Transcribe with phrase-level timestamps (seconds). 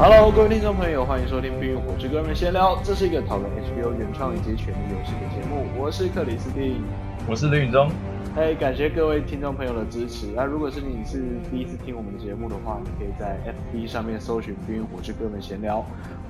[0.00, 5.66] Hello，各位听众朋友，欢迎收听《冰与火之歌们闲聊》，这是一个讨论 HBO 原创以及权力游戏的节目。
[5.76, 6.80] 我是克里斯汀，
[7.28, 7.90] 我是林允中。
[8.32, 10.28] 嘿，感谢各位听众朋友的支持。
[10.36, 13.40] 那如果是你是第一次听我们的节目的话，你可以在
[13.74, 15.78] FB 上面搜寻《冰与火之歌们闲聊》，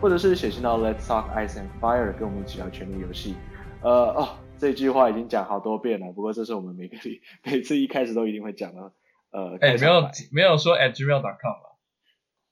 [0.00, 3.36] 或者是写信到 Let's Talk Ice and Fire，跟我们一起聊权力游戏。
[3.82, 8.92] 呃哦，这句话已经讲好多遍了，不过这是我们每个礼每次一开始都一定会讲的。
[9.30, 11.76] 呃，哎、欸，没有没有说 at gmail.com 吧？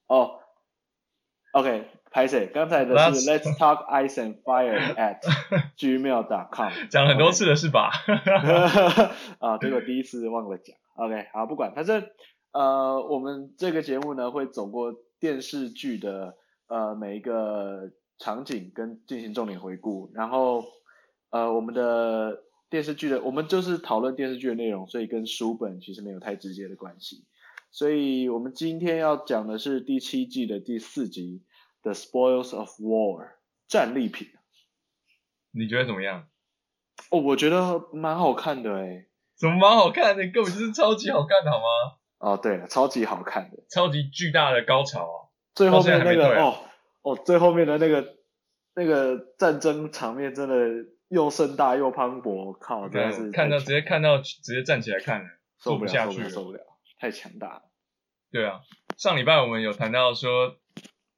[0.09, 0.41] 哦
[1.57, 5.21] ，OK，拍谢，刚才的是 Let's, Let's Talk Ice and Fire at
[5.79, 7.91] gmail.com，讲很多次了是吧？
[9.41, 10.77] 啊，结果第一次忘了讲。
[10.97, 12.07] OK，好，不管，反正
[12.53, 16.37] 呃，我们这个节目呢会走过电视剧的
[16.69, 20.63] 呃每一个场景跟进行重点回顾，然后
[21.31, 22.43] 呃我们的。
[22.69, 27.25] 电视剧的，我们就是讨论电视剧的内容，所以跟书本其实没有太直接的关系。
[27.77, 31.43] 所以我们今天要讲的是第七季的第四集
[31.83, 33.25] 《The Spoils of War》
[33.69, 34.29] 战利品。
[35.51, 36.27] 你觉得怎么样？
[37.11, 39.09] 哦，我觉得蛮好看的诶。
[39.37, 40.23] 怎么蛮好看的？
[40.31, 41.65] 根本就是超级好看的，好吗？
[42.17, 45.29] 哦，对了，超级好看的，超级巨大的高潮啊！
[45.55, 46.57] 最后面那个哦
[47.03, 48.17] 哦，最后面的那个
[48.75, 50.57] 那个战争场面真的。
[51.09, 52.89] 又盛大又磅礴，靠！
[52.89, 55.29] 真的是看到直接看到直接站起来看了，
[55.61, 56.59] 受不下去了，受不了，
[56.99, 57.63] 太强大了。
[58.31, 58.61] 对啊，
[58.97, 60.57] 上礼拜我们有谈到说，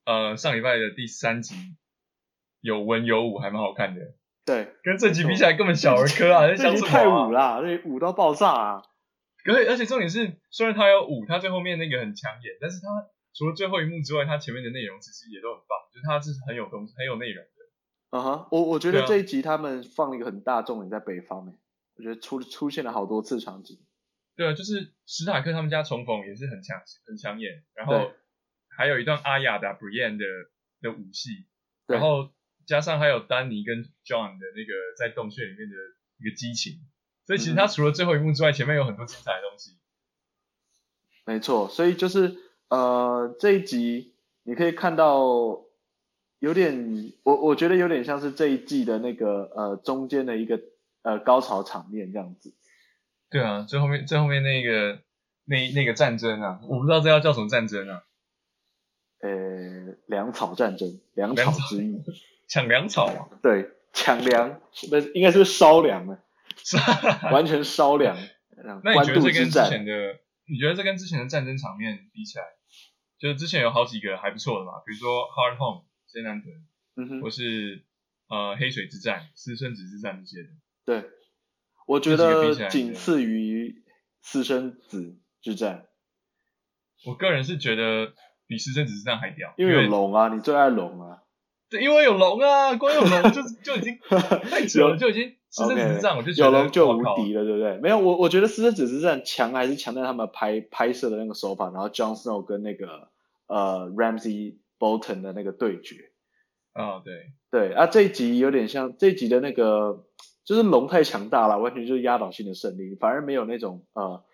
[0.04, 1.54] 呃，上礼拜的第三集
[2.60, 4.14] 有文有武，还蛮好看的。
[4.44, 6.46] 对，跟这集比起来根本小儿科啊！
[6.56, 8.82] 这集太武啦，这武到爆炸啊！
[9.44, 12.86] 可是而且重点是，虽然他有武，他最后面那个很抢眼，但是他
[13.34, 17.50] 除了最后一幕之外，他前面的内容其实也都很棒，就是他是很有东西，很有内容的。
[18.10, 21.58] 啊哈，我我觉得这一集他们放了一个很大重点在北方诶，
[21.96, 23.78] 我觉得出出现了好多次场景。
[24.38, 28.12] 对啊，就是史塔克他们家重逢也是很抢很抢眼，然后
[28.68, 30.24] 还有一段阿雅打 Brienne 的
[30.80, 31.48] 的武戏，
[31.86, 32.30] 然后
[32.64, 35.74] 加上还有丹尼跟 John 的那个在洞穴里面的
[36.18, 36.74] 一个激情，
[37.26, 39.76] 所以其实他除了最后一幕之外，嗯、前面有很多精彩的东西。
[41.26, 42.36] 没错，所以就是
[42.68, 44.14] 呃这一集
[44.44, 45.64] 你可以看到。
[46.40, 50.60] 有点，我我觉得有点像是这一季的那个呃中间的一个
[51.02, 52.54] 呃高潮场面这样子。
[53.30, 55.00] 对啊，最后面最后面那个
[55.44, 58.02] 那那个战争啊，我不知道这要叫什么战争啊。
[59.20, 62.02] 呃，粮草战争，粮草之役，
[62.48, 63.38] 抢粮草嘛。
[63.42, 66.18] 对，抢粮，不是应该是烧粮啊，
[67.32, 68.16] 完全烧粮。
[68.84, 69.92] 那你觉得这跟之前的，
[70.46, 72.44] 你觉得这跟之前的战争场面比起来，
[73.18, 75.84] 就是之前有好几个还不错的嘛，比如说 Hard Home。
[76.10, 76.54] 先南屯，
[76.96, 77.84] 嗯哼，或是
[78.30, 80.48] 呃黑水之战、私生子之战这些的，
[80.86, 81.10] 对，
[81.88, 83.82] 我觉得仅次于
[84.20, 85.86] 私生子之战。
[87.06, 88.12] 我个人是觉得
[88.46, 91.22] 比私生子之战还屌，因为有龙啊，你最爱龙啊。
[91.70, 93.98] 对，因为有龙啊，光有龙就 就已经
[94.50, 97.78] 太扯了，就已经私生子之战，我就觉得有龙就无敌了，对不对？
[97.78, 103.08] 没有，我我觉得私生子之战强还是强在他们拍拍摄的那个手法，然后 Jon Snow 跟那个
[103.46, 106.10] 呃 Ramsey Bolton 的那个对决，
[106.74, 110.04] 啊、oh, 对对啊，这一集有点像这一集的那个，
[110.48, 114.24] 就是龙太强大了，完全就是压倒性的胜利，反而没有那种呃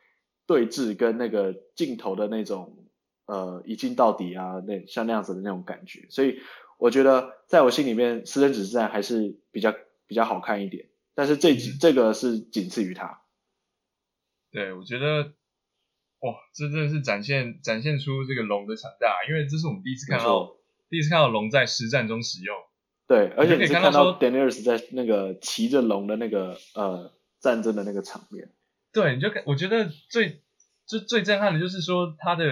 [0.47, 2.87] 对峙跟那个镜头的那种
[3.27, 6.39] 呃一镜到底啊，那像那样子的那种感觉，所以
[6.79, 9.75] 我觉得在我心里面私生子之战还是比较
[10.07, 13.23] 比较好看一点，但是这这个是仅次于他。
[14.53, 15.33] 对，我觉得。
[16.21, 20.57] 哇，这真的是展现展现出这个龙的强大，因为这是我们第一次看到，
[20.89, 22.57] 第一次看到龙在实战中使用。
[23.07, 28.51] 对，而且你可以 看到 Daenerys 在那个骑着龙的那个呃战争的那个场面。
[28.93, 30.43] 对，你就我觉得最
[30.87, 32.45] 就最震撼的就是说他的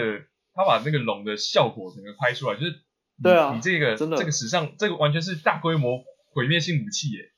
[0.54, 2.80] 他把那个龙的效果整个拍出来，就是
[3.22, 7.32] 对啊，你这个真的这个史上这个完全是大规模毁灭性武器耶，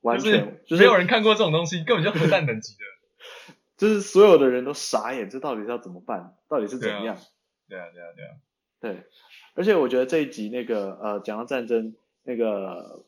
[0.00, 2.78] 完全就是没有人看过这种东西，根本就核弹等级的。
[3.78, 6.34] 就是所有的人都傻眼，这到底是要怎么办？
[6.48, 7.16] 到底是怎么样？
[7.68, 8.30] 对啊，对啊，对啊，
[8.80, 8.96] 对啊。
[8.96, 9.04] 对，
[9.54, 11.94] 而且我觉得这一集那个呃，讲到战争，
[12.28, 13.06] 那个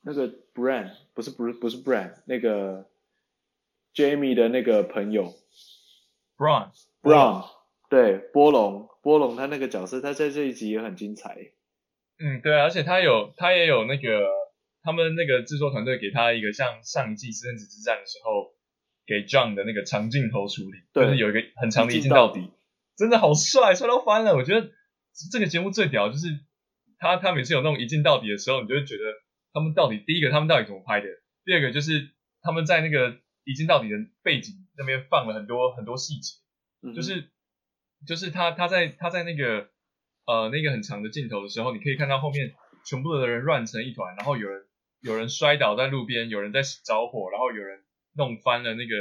[0.00, 2.90] 那个 Brand 不是不是不是 Brand 那个
[3.94, 5.32] Jaime 的那个朋友
[6.36, 7.44] Bronn Bronn
[7.88, 11.52] 对波隆波隆他那个角色，他在这一集也很精彩。
[12.18, 14.26] 嗯，对啊，而且他有他也有那个
[14.82, 18.52] 他们那个制作团队给他一个像上一季私生死之战的时候。
[19.04, 22.52] 给 John 的那个长镜头处理，对，就是有一个很长的一镜到底，
[22.96, 24.36] 真的好帅，帅到翻了。
[24.36, 24.70] 我觉得
[25.32, 26.28] 这个节目最屌就是
[27.02, 29.02] 他，他每次有那种一镜到底的时候，你就会觉得
[29.52, 31.08] 他们到底第一个他们到底怎么拍的，
[31.44, 32.10] 第二个就是
[32.42, 36.38] 他们在那个一镜到底的背景那边放了很多很多细节，
[36.80, 37.28] 嗯，就是
[38.06, 39.68] 就是他他在他在那个
[40.26, 42.54] 呃那个很长的镜头的时候，你可以看到后面
[42.86, 44.62] 全部的人乱成一团，然后有人
[45.00, 47.82] 有人摔倒在路边，有人在着火，然后有人
[48.16, 48.94] 弄翻了那个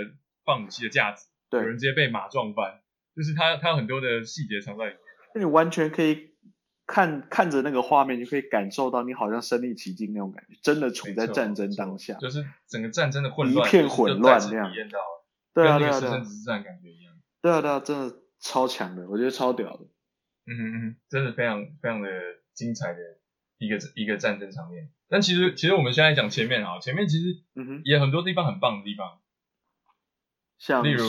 [0.43, 2.81] 放武器的架子，对，有人直接被马撞翻，
[3.15, 4.99] 就是他他有很多的细节藏在里面，
[5.35, 6.30] 那你完全可以。
[6.91, 14.69] 看看着那个画面，你可以感受到你好像身临其境那种感觉，真的处在战争当下，就是整个战争的混乱，一片混乱那样。
[15.53, 17.13] 对啊，对啊，对啊，感觉一样。
[17.41, 19.85] 对啊，对啊，真的超强的，我觉得超屌的。
[20.47, 22.09] 嗯哼嗯，真的非常非常的
[22.53, 22.99] 精彩的
[23.57, 24.91] 一个一个战争场面。
[25.07, 29.19] 但其实其实我们现在讲前面啊，前面其实嗯哼也很多地方很棒的地方，
[30.57, 31.05] 像例如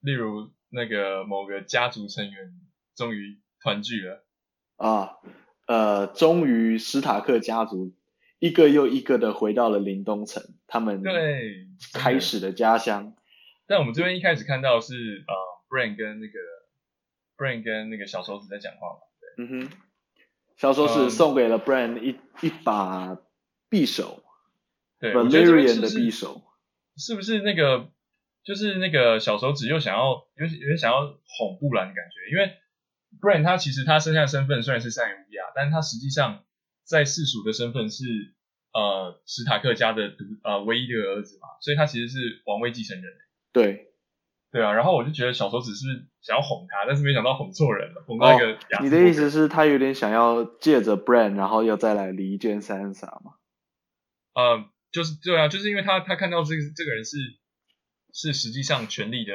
[0.00, 2.60] 例如那个某个家族成员
[2.96, 4.26] 终于团聚了。
[4.80, 5.18] 啊，
[5.66, 7.94] 呃，终于史塔克家族
[8.38, 13.14] 一个又一个的回到了林东城，他们对开始的家乡。
[13.66, 15.34] 但我们这边一开始看到是呃
[15.68, 16.38] ，Bran 跟那个
[17.36, 19.70] Bran 跟那个小手指在讲话嘛，对，嗯哼，
[20.56, 23.18] 小手指送给了 Bran 一、嗯、一把
[23.68, 24.22] 匕首，
[24.98, 26.40] 对，Valyrian 的匕首，
[26.96, 27.90] 是不是那个
[28.42, 32.56] 就是那个小手指又想要有有点想要哄布兰的感觉，因为。
[33.18, 36.44] Bran 他其实他身下的身份虽然是塞尔维亚，但是他实际上
[36.84, 38.04] 在世俗的身份是
[38.72, 43.12] 呃史塔克家的独呃唯一的儿子嘛，所以他其实是王位继承人。
[43.52, 43.92] 对，
[44.52, 45.86] 对啊，然后我就觉得小手指是
[46.22, 48.58] 想要哄他，但是没想到哄错人了，哄到一个、哦。
[48.80, 53.34] 你的意思是，他有点想要借着 Brand，然后又再来离间 Sansa 吗？
[54.34, 57.16] 呃，就是对啊，就是因为他他看到这个这个人是
[58.14, 59.32] 是实际上权力的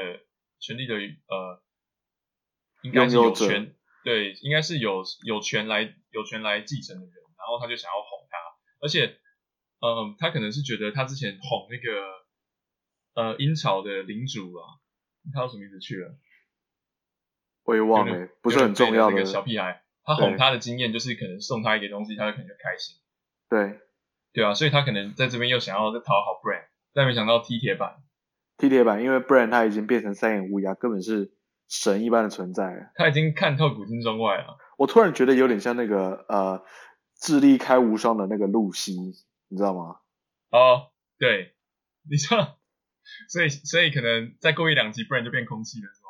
[0.59, 1.64] 权力的呃。
[2.85, 3.73] 应该是有权，
[4.03, 8.37] 对，应该是有有权来有权来继承的人，然后他就想要哄他，
[8.79, 9.17] 而且，
[9.81, 14.77] 嗯，他可能是觉得他之前哄那个呃英朝的领主啊，
[15.33, 16.15] 他叫什么名字去了？
[17.63, 19.15] 我也忘了，不是很重要的。
[19.15, 22.97] 那个小屁孩，他哄他的经验就是可能送他一个东西，他就可能就开心。
[23.49, 23.79] 对，
[24.31, 28.03] 对啊，所以他可能在这边又想要再讨好 Bran，但没想到踢铁板。
[28.57, 31.31] 踢铁板，因为 Bran 他已经变成三眼乌鸦，根本是。
[31.67, 34.57] 神一般的存在，他已经看透古今中外了。
[34.77, 36.63] 我突然觉得有点像那个呃，
[37.19, 38.93] 智力开无双的那个露西，
[39.47, 39.97] 你知道吗？
[40.51, 41.55] 哦，对，
[42.09, 42.57] 你说，
[43.29, 46.09] 所以所以可能再过一两集，不然就变空气了，是吧？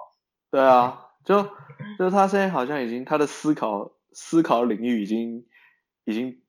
[0.52, 1.44] 对啊，就
[1.98, 5.46] 就是他现在好像已经他的思考思考领域已经
[6.06, 6.42] 已经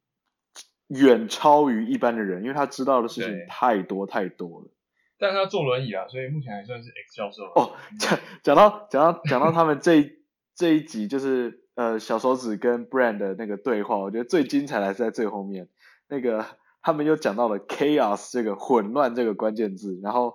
[0.88, 4.68] 远超于一般的人，因为他知道的事情太多太多了。
[5.18, 7.44] 但是他坐轮椅啊，所以目前还算是 X 教授。
[7.54, 10.12] 哦，讲讲到讲到讲到他们这一
[10.54, 15.68] 这一集，就是呃小手指跟 Brand 的那个对话，我觉得最精彩的是在最后面。
[16.08, 16.46] 那个
[16.82, 20.34] 他们又讲到了 chaos 这个混乱这个关键字，然后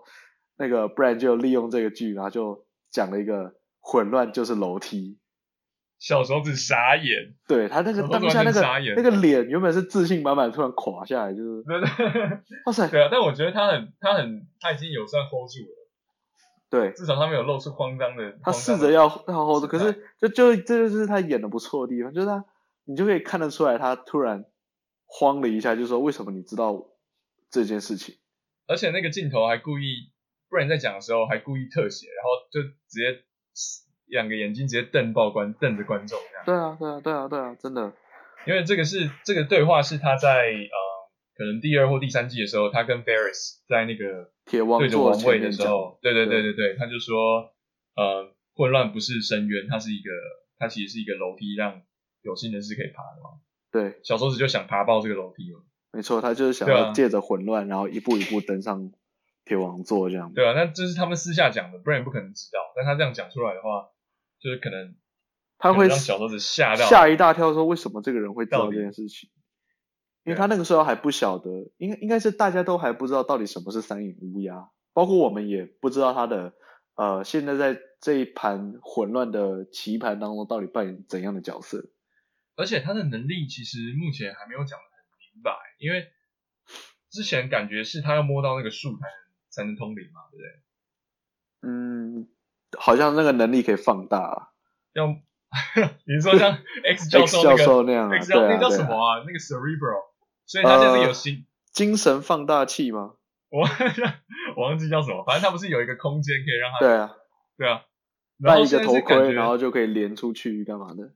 [0.58, 5.18] 那个 Bran 就利用这个剧，然后就讲了一个混乱就是楼梯。
[6.02, 8.60] 小手指傻眼，对他那个当下那个
[8.96, 11.88] 那个脸原本是自信满满，突然垮下来，就是，对对，
[12.66, 15.88] 哇塞，对啊，但我觉得他很他很他已经有算 hold 住了，
[16.72, 22.44] 对，至少他没有露出慌张的，他试着要要 hold 住，可是就就这就是他演的不错的地方，就是他
[22.86, 24.46] 你就可以看得出来，他突然
[25.06, 26.88] 慌了一下，就是说为什么你知道
[27.52, 28.16] 这件事情，
[28.66, 30.10] 而且那个镜头还故意，
[30.50, 33.24] 不然在讲的时候还故意特写，然后就直接。
[34.12, 36.46] 两个眼睛直接瞪爆观，瞪着观众这样。
[36.46, 37.94] 对啊，对啊，对啊，对啊，真的。
[38.46, 40.78] 因为这个是这个对话是他在呃，
[41.38, 47.54] 可能第二或第三季的时候，他跟 Ferris 在那个铁王对着王位的时候，对对对对对，他就说，
[47.96, 50.10] 呃，混乱不是深渊，它是一个，
[50.58, 51.82] 它其实是一个楼梯，让
[52.24, 53.40] 有心人士可以爬的嘛。
[53.72, 55.62] 对，小手指就想爬爆这个楼梯嘛。
[55.94, 58.92] 没错，他就是想要借着混乱，然后一步一步登上
[59.46, 60.34] 铁王座这样。
[60.34, 62.60] 对啊，那这是他们私下讲的，不然也不可能知道。
[62.76, 63.90] 但他这样讲出来的话。
[64.42, 64.96] 就是可能
[65.60, 69.30] 他会让小豆子吓到吓一大跳，说为什么这个人会知道这件事情？
[70.24, 76.54] 因为他那个时候还不晓得，应该应该是大家都还不知道到底什么是三眼乌鸦，包括我们也不知道他的
[76.96, 81.92] 呃，现在在这一盘混乱的棋盘当中到底扮演怎样的角色。
[82.56, 86.12] 而且他的能力其实目前还没有讲的很明白，因为
[87.10, 89.12] 之前感觉是他要摸到那个树才能
[89.50, 91.70] 才能通灵嘛，对不对？
[91.70, 92.28] 嗯。
[92.78, 94.48] 好像那个能力可以放大啊，
[94.94, 95.08] 要
[96.08, 98.18] 你说像 X 教授、那个、X 教授那样啊？
[98.20, 99.20] 对啊，那叫什么啊？
[99.20, 100.00] 啊那个 Cerebro，
[100.46, 103.16] 所以他就是有心、呃、精神放大器吗？
[103.50, 103.68] 我
[104.56, 107.12] 我忘记叫什么，反正他不是有一个空间可以让他对啊
[107.58, 107.84] 对啊，
[108.44, 111.14] 戴一个头盔，然后就可以连出去干嘛的？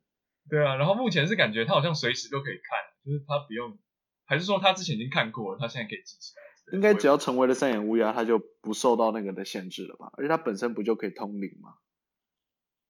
[0.50, 3.78] 对啊，然后目前是感觉他好像随时都可以看，就是他不用，
[4.26, 6.45] 还是说他之前已经看过了，他现在可以记起来？
[6.72, 10.12] 应该只要成为了三眼乌鸦，它就不受到那个的限制了吧？
[10.18, 11.76] 而且它本身不就可以通灵吗？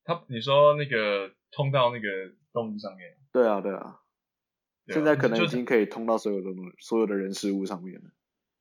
[0.03, 3.17] 它，你说那个通到那个动物上面。
[3.31, 4.01] 对啊，对啊。
[4.87, 8.11] 现在可能已经可以通到所有的所有的人事物上面了。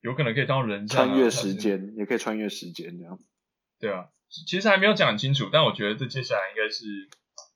[0.00, 3.26] 有可能可以通到人上，穿越时间，也可以穿越时间这样子。
[3.78, 4.08] 对啊，
[4.46, 6.84] 其实还没有讲很清楚，但我觉得这接下来应该是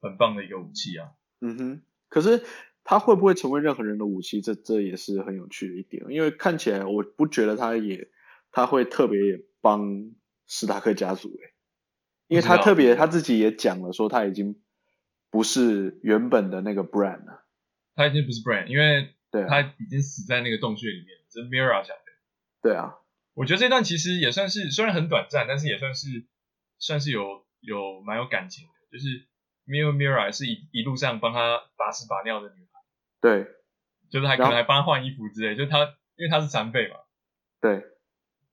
[0.00, 1.12] 很棒的一个武器啊。
[1.40, 2.44] 嗯哼，可是
[2.90, 4.40] 它会不会成为任何人的武器？
[4.40, 8.08] 这这也是很有趣的一点，因为看起来我不觉得他也
[8.50, 9.20] 他会特别
[9.60, 10.10] 帮
[10.46, 11.52] 史塔克家族诶，
[12.28, 14.62] 因为他特别他自己也讲了，说他已经
[15.30, 17.44] 不是原本的那个 Bran 了。
[17.94, 22.04] 他已经不是 brand，因为对他已经死在那个洞穴里面是 Meera 讲的。
[22.62, 22.94] 对啊，
[23.34, 26.24] 我觉得这段其实也算是，虽然很短暂，但是也算是
[26.78, 28.72] 算是有有蛮有感情的。
[28.90, 29.28] 就是
[29.66, 32.67] Meera 是一一路上帮他把屎把尿的女孩。
[33.20, 33.46] 对，
[34.10, 35.56] 就是还可能还帮他换衣服之类。
[35.56, 35.80] 就他
[36.16, 36.96] 因为他是残废嘛。
[37.60, 37.84] 对。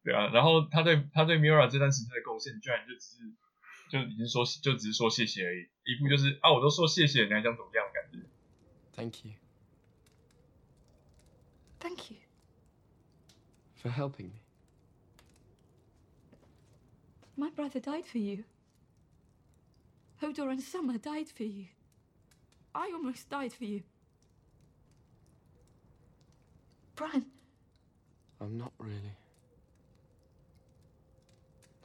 [0.03, 3.23] 对啊，然后他对他对 Meera 这段时间的贡献，居然就只是
[3.89, 8.19] 就已经说就只是说谢谢而已，一副就是啊我都说谢谢，你还想怎么样的感觉。
[8.95, 9.31] Thank you.
[11.79, 12.17] Thank you
[13.81, 14.41] for helping me.
[17.35, 18.43] My brother died for you.
[20.21, 21.69] Hodor and Summer died for you.
[22.73, 23.81] I almost died for you.
[26.96, 27.24] Bran.
[28.40, 29.16] I'm not really.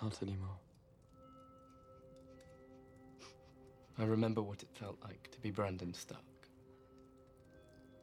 [0.01, 0.59] Not anymore.
[3.97, 6.19] I remember what it felt like to be Brandon Stark.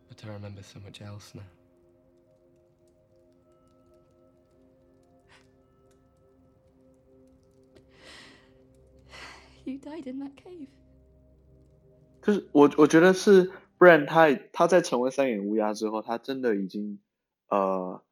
[0.08, 1.42] But I remember so much else now.
[9.64, 10.68] You died in that cave.
[12.22, 16.99] 就是我，我觉得是 Bran 他他在成为三眼乌鸦之后，他真的已经
[17.49, 18.03] 呃，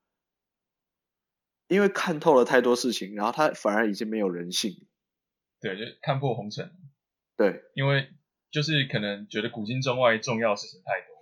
[1.67, 4.86] 因为看透了太多事情，然后他反而已经没有人性。
[5.60, 6.72] 对，就看破红尘。
[7.36, 8.10] 对，因为
[8.51, 11.15] 就是可能觉得古今中外重要的事情太多。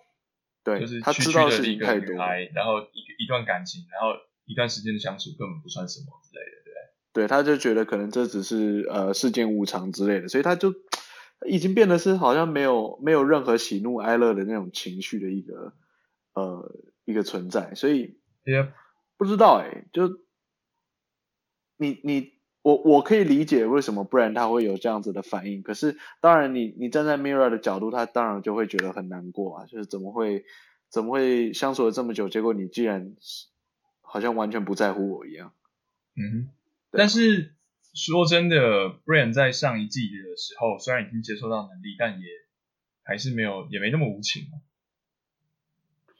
[0.63, 6.73] 对，就是他知道的事情太多，然后一一段感情，然后一段时间的相处根本不算什么之类的，对。
[7.13, 10.73] 对，他就觉得可能这只是呃世间无常之类的，所以他就
[11.45, 15.73] 已经变得是好像没有没有任何喜怒哀乐的那种情绪的一个
[16.33, 16.71] 呃
[17.05, 18.71] 一个存在，所以也
[19.17, 20.19] 不知道哎，就
[21.77, 22.33] 你你。
[22.63, 30.45] 我我可以理解为什么 Bran 他会有这样子的反应，可是当然你你站在 Mirra 的角度，他当然就会觉得很难过啊，就是怎么会
[30.89, 33.17] 怎么会相处了这么久，结果你竟然
[34.00, 35.51] 好像完全不在乎我一样。
[36.15, 36.47] 嗯，
[36.89, 37.52] 但是
[37.93, 42.25] 说真的，Bran 在上一季的时候虽然已经接受到能力，但也
[43.03, 44.47] 还是没有也没那么无情。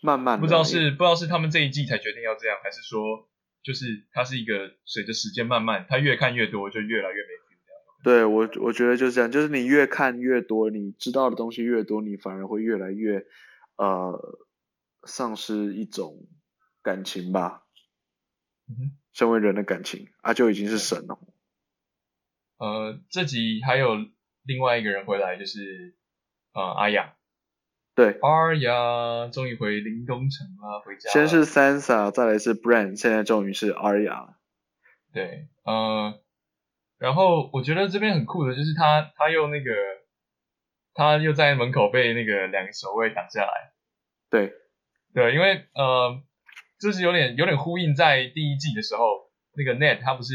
[0.01, 3.27] 慢慢不知道是不知道是他们这一季才决定要这样，还是说。
[3.65, 8.03] 就是它是一个随着时间慢慢，他越看越多，就越来越没 feel。
[8.03, 13.25] 对，我我觉得就是这样，就是你越看越多，你知道的东西越多，你反而会越来越
[13.77, 14.38] 呃
[15.06, 16.27] 丧失一种
[16.82, 17.63] 感情吧。
[19.13, 21.18] 身为人的感情啊，就已经是神了。
[22.63, 23.98] 呃，这集还有
[24.46, 25.98] 另外一个人回来，就是
[26.53, 27.13] 呃阿雅。
[27.93, 31.10] 对，Arya 终于回临冬城了，回家。
[31.12, 34.36] 先是 Sansa，再来是 Bran，现在终于是 Arya。
[35.12, 36.17] 对，呃，
[36.98, 39.72] 然后我觉得这边很酷的就是他，他又那个，
[40.93, 43.74] 他又在门口被那个两个守卫挡下来。
[44.29, 44.53] 对，
[45.13, 46.24] 对，因为呃，
[46.79, 50.34] 就是有点有点呼应在第一季的时候，那个 Ned 他不是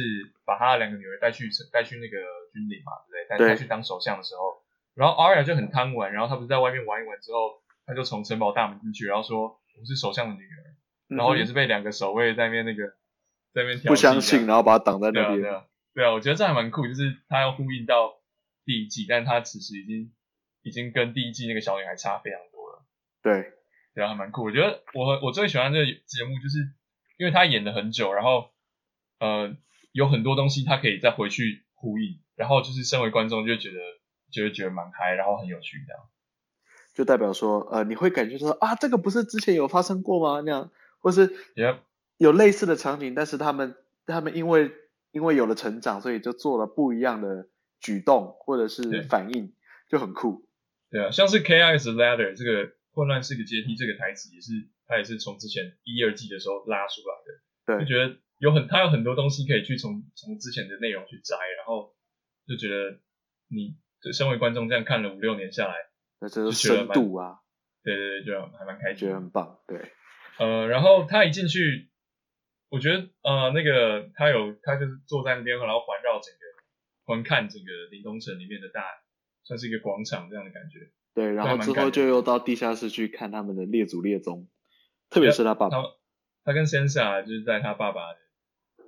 [0.49, 2.17] 把他的两个女儿带去带去那个
[2.55, 3.47] 军营嘛，对不对？
[3.47, 4.65] 带带去当首相的时候。
[4.95, 10.75] 然后 Arya 就很贪玩，然后他不是在外面玩一玩之后，他就从城堡大门进去，然后说我是首相的女儿，
[11.15, 12.89] 然后也是被两个守卫在那边那个
[13.53, 15.41] 在那边不相信，然后把他挡在那边。
[15.43, 15.65] 对啊，
[15.95, 18.19] 对啊，我觉得这还蛮酷，就是他要呼应到
[18.65, 20.13] 第一季，但他此时已经
[20.63, 22.83] 已经跟第一季那个小女孩差非常多了。
[23.23, 23.53] 对，
[23.95, 24.47] 对啊，还蛮酷。
[24.47, 26.59] 我觉得我我最喜欢这个节目，就是
[27.19, 28.51] 因为他演了很久，然后
[29.21, 29.55] 呃
[29.93, 33.77] 有很多东西他可以再回去呼应，然后就是身为观众就觉得。
[34.31, 36.03] 就会觉得蛮嗨，然后很有趣，这样
[36.93, 40.43] 就代表说，呃，你会感觉说啊，这个不是之前有发生过吗？
[40.45, 41.35] 那样，或是
[42.19, 44.71] 有类似的场景，但是他们他们因为
[45.13, 47.49] 因为有了成长，所以就做了不一样的
[47.81, 49.55] 举动或者是反应，
[49.89, 50.47] 就很酷。
[50.91, 54.53] 对啊，像是 Chaos is a Ladder 这个混乱是个阶梯这个台词，也是
[54.87, 57.79] 他也是从之前一二季的时候拉出来的。
[57.79, 61.95] 对，就觉得有很他有很多东西可以去从从之前的内容去摘，然后
[62.47, 63.01] 就觉得
[63.49, 63.77] 你。
[64.01, 65.75] 就身为观众这样看了五六年下来，
[66.21, 67.41] 那这是深度啊！
[67.83, 69.59] 对对对，就还蛮开心，觉得很棒。
[69.67, 69.91] 对，
[70.39, 71.91] 呃，然后他一进去，
[72.69, 76.39] 我觉得呃那个他有他就是坐在那边，然后环绕整个
[77.03, 78.85] 观看整个林东城里面的大，
[79.43, 80.93] 算是一个广场这样的感觉。
[81.13, 84.49] 对，然后之后就又到地下室去看他们的列祖列宗，
[85.11, 85.89] 特别是他爸爸，他，
[86.45, 88.21] 他跟先生就是在他爸爸的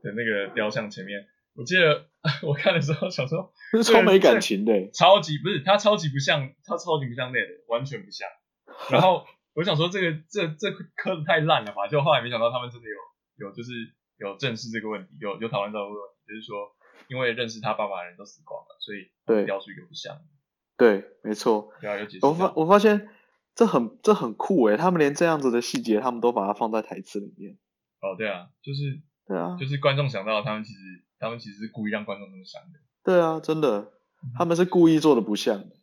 [0.02, 2.08] 那个雕像前面，我记得
[2.42, 3.52] 我看的时候想说，
[3.84, 8.28] 超没感情的，超级不是他超级不像，他超级不像那个，完全不像。
[8.90, 13.72] 然后我想说这个这这刻的太烂了吧，就后来没想到他们真的有有就是
[14.18, 16.70] 有正视这个问题，有有讨论到这个问题，就是说
[17.08, 20.16] 因为认识他爸爸的人都死光了，所以雕塑一个不像。
[20.76, 21.68] 对，没错。
[22.22, 23.10] 我发我发现
[23.54, 27.58] 这很这很酷诶，他们连这样子的细节，他们都把它放在台词里面。
[28.00, 30.78] 哦，对啊，就是对啊，就是观众想到他们其实
[31.20, 32.80] 他们其实是故意让观众这么想的。
[33.04, 33.92] 对啊，真的，
[34.34, 35.76] 他们是故意做的不像的。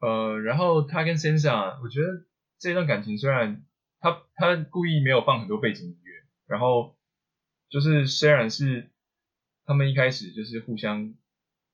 [0.00, 2.26] 呃，然后他跟先生，我觉得
[2.58, 3.64] 这段感情虽然
[4.00, 6.96] 他他故意没有放很多背景音乐，然后
[7.68, 8.90] 就是虽然是
[9.64, 11.14] 他们一开始就是互相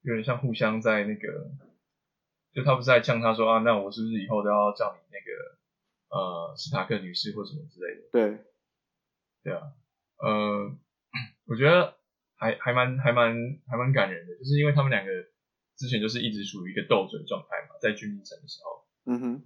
[0.02, 1.50] 有点像互相在那个。
[2.52, 5.26] 就他不是在呛他说啊，那我是不是以后都要叫你那个
[6.10, 8.02] 呃史塔克女士或什么之类的？
[8.12, 8.44] 对，
[9.42, 9.72] 对啊，
[10.18, 10.70] 呃，
[11.46, 11.96] 我觉得
[12.36, 13.34] 还还蛮还蛮
[13.66, 15.10] 还蛮感人的，就是因为他们两个
[15.76, 19.42] 之前就是一直处于一个斗嘴状态嘛，在军营城的时候，嗯哼，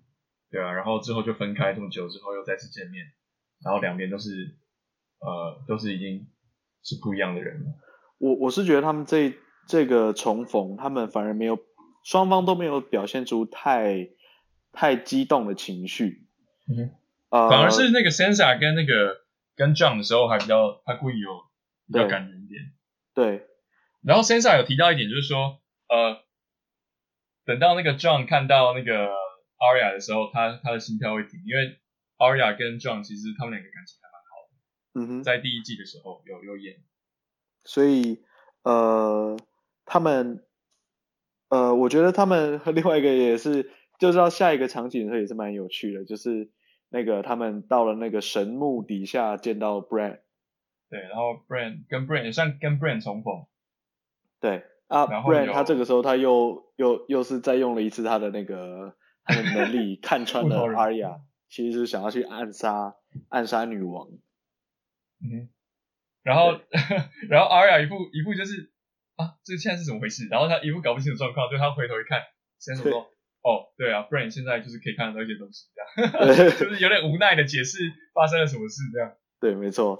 [0.50, 3.04] 对啊，然后之后就分开这么久之后又再次见面，
[3.64, 4.56] 然后两边都是
[5.20, 6.26] 呃都是已经
[6.82, 7.66] 是不一样的人了。
[8.18, 9.32] 我我是觉得他们这
[9.66, 11.58] 这个重逢，他们反而没有。
[12.04, 14.08] 双方都没有表现出太
[14.72, 16.26] 太激动的情绪，
[16.66, 16.94] 嗯，
[17.28, 19.26] 呃，反而是那个 Sansa 跟那个
[19.58, 21.28] 跟 John 的时候还比较，他故意有
[21.88, 22.72] 比较感人一点，
[23.12, 23.46] 对。
[24.00, 26.22] 然后 Sansa 有提到一点，就是说，呃，
[27.44, 29.08] 等到那个 John 看到那个
[29.58, 31.76] Arya 的时候，他他的心跳会停，因为
[32.16, 34.54] Arya 跟 John 其实他们两个感情还蛮好的，
[34.94, 36.76] 嗯哼，在第一季的时候有有演，
[37.64, 38.22] 所以
[38.62, 39.36] 呃，
[39.84, 40.44] 他们。
[41.50, 46.50] 呃，我觉得他们和另外一个也是，就知道下一个场景的时候也是蛮有趣的，就是
[46.88, 50.20] 那个他们到了那个神木底下见到 Brand，
[50.88, 53.46] 对，然后 Brand 跟 Brand 也算跟 Brand 重逢，
[54.40, 62.94] 对啊，Bran 他这个时候他又又又是再用了一次他的那个他的能力 看穿了 Arya，其实是想要去暗杀
[63.28, 64.08] 暗杀女王，
[65.20, 65.48] 嗯，
[66.22, 66.60] 然后
[67.28, 68.72] 然后 Arya 一步一步就是。
[69.18, 70.28] 啊，这现在是怎么回事？
[70.30, 72.22] 然后他一步搞不清楚状况，就他回头一看，
[72.60, 73.10] 先生说
[73.42, 77.78] ：“哦，对啊不然你现在就是可以看到一些东西，这样， 就是有点无奈的解释
[78.12, 79.12] 发生了什么事，这样。
[79.40, 79.96] ”对，没错，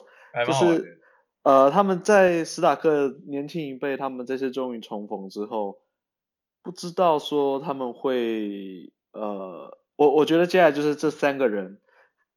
[0.47, 1.01] 就是
[1.45, 5.79] 呃，他们在史塔克年轻一辈，他们这次终于重逢之后，
[6.63, 11.81] 不知道说他们会呃，我我觉得接下来就是这三个人，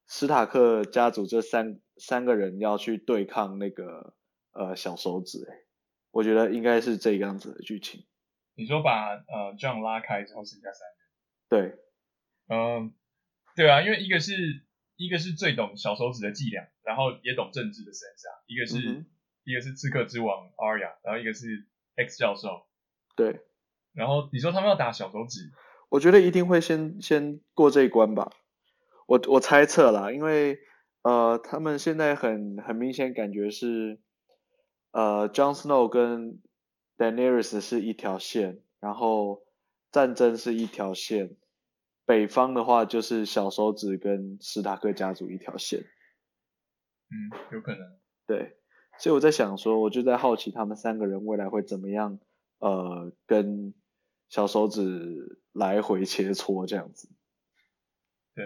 [0.07, 4.13] 史塔克家族这三三个人要去对抗那个
[4.53, 5.55] 呃小手指，哎
[6.11, 8.05] 我觉得应该是这个样子的剧情。
[8.62, 10.97] 你说把呃 John 拉开之后剩下三人。
[11.50, 11.80] 对，
[12.47, 12.93] 嗯，
[13.56, 14.34] 对啊，因为一个是
[14.95, 19.06] 一个是最懂小手指的伎俩，然后也懂政治的 Sansa，一个是、嗯、
[19.43, 22.67] 一个是刺客之王 Arya，然后一个是 X 教授。
[23.15, 23.41] 对，
[23.93, 25.52] 然后你说他们要打小手指，
[25.89, 28.32] 我觉得一定会先先过这一关吧。
[29.08, 30.60] 我我猜测啦，因为
[31.02, 34.00] 呃他们现在很很明显感觉是。
[34.93, 36.41] 呃 John Snow 跟
[37.01, 39.41] Daenerys 是一条线，然后
[39.91, 41.35] 战争是一条线，
[42.05, 45.79] 北方的话就是小手指跟史塔克家族一条线。
[47.09, 47.15] 嗯，
[47.53, 47.97] 有可能。
[48.27, 48.57] 对，
[48.99, 52.19] 所以我在想说，我就在好奇他们三个人未来会怎么样，
[52.59, 53.73] 呃，跟
[54.29, 57.09] 小手指来回切磋这样子。
[58.35, 58.45] 对，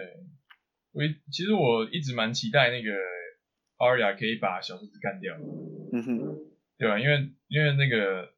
[0.94, 2.92] 我其实我一直蛮期待那个。
[3.78, 5.36] Arya 可以把小手指干掉，
[5.92, 6.18] 嗯哼，
[6.78, 6.98] 对吧？
[6.98, 8.32] 因为因为那个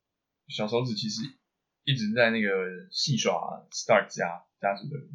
[0.48, 1.22] 小手指其实
[1.84, 2.50] 一直在那个
[2.92, 5.10] 戏耍 Stark 家家族的人，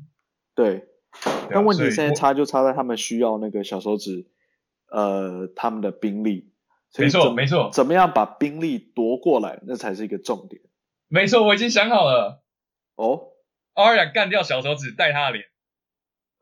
[0.55, 0.89] 对。
[1.51, 4.27] 但问题现在差就差在他们需要那个小手指，
[4.87, 6.53] 呃，他们的兵力。
[6.99, 10.63] 没错没错，怎么样把兵力夺过来，那才是一个重点。
[11.09, 12.45] 没错，我已经想好了。
[12.97, 13.29] 哦
[13.75, 15.45] ，Arya 干掉小手指，带他的脸，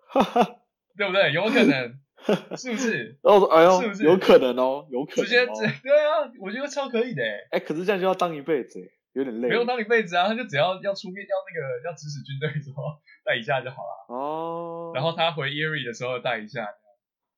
[0.08, 0.56] 哈哈，
[0.96, 1.32] 对不对？
[1.32, 1.99] 有可能。
[2.56, 3.18] 是不是？
[3.22, 5.26] 然后说，哎呦，是不是有可能哦，有可能、哦。
[5.26, 5.46] 直接，
[5.82, 7.22] 对啊，我觉得超可以的。
[7.50, 8.80] 哎，可是这样就要当一辈子，
[9.12, 9.48] 有点累。
[9.48, 12.82] 不用当一辈子啊，他就只要要出面，要那个要指使军队的时候
[13.24, 14.14] 带一下就好了。
[14.14, 14.92] 哦。
[14.94, 16.68] 然后他回 Eyrie 的时候带一下。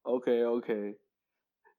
[0.02, 0.98] OK OK，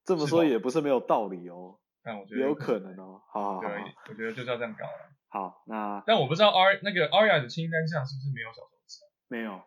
[0.06, 1.78] 这么说也不是没有道理哦。
[2.04, 3.22] 但我觉得有可能哦。
[3.32, 3.70] 好好好，对，
[4.10, 5.10] 我觉得就是要这样搞了。
[5.28, 9.00] 好，那但我不知道 R 那个 Arya 的清单上是不是没有小手指？
[9.28, 9.62] 没有。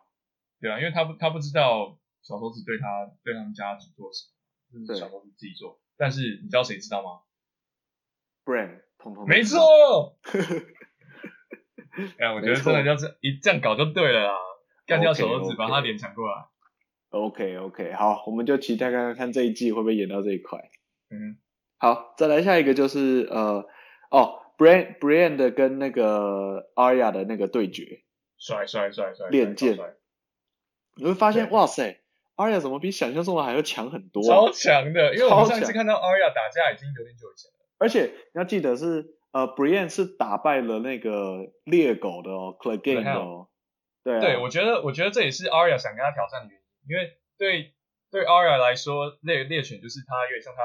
[0.59, 1.97] 对啊，因为他不他不知道。
[2.27, 4.27] 小手指对他对他们家族做什
[4.73, 4.85] 么？
[4.85, 5.79] 就是小手指自己做。
[5.95, 7.21] 但是你知道谁知道吗
[8.43, 10.17] ？Brand，通通没错。
[12.19, 14.33] 哎呀，我觉得真的要这一这样搞就对了啦。
[14.85, 16.47] 干掉小猴子，把他脸抢过来。
[17.09, 20.59] OK OK，好，我们就期待看看看这一季会不会演到这一块。
[21.09, 21.37] 嗯，
[21.77, 23.65] 好，再来下一个就是呃，
[24.11, 28.03] 哦 Brienne 的跟那个 Arya 的那个对决，
[28.37, 29.77] 帅帅帅帅，练剑，
[30.95, 32.01] 你会发现哇塞
[32.37, 43.49] ，Arya 怎么比想象中的还要强很多，超强的，因为我们上次看到 Arya 打架已经有点久以前了，而且你要记得是呃，Brienne 是打败了那个猎狗的哦，Clegane 的哦，
[44.03, 46.67] 对啊，对，我觉得我觉得这也是 Arya 想跟他挑战的原因。
[46.87, 47.75] 因为对
[48.09, 50.61] 对 Arya 来说，猎猎犬就是他有点像他，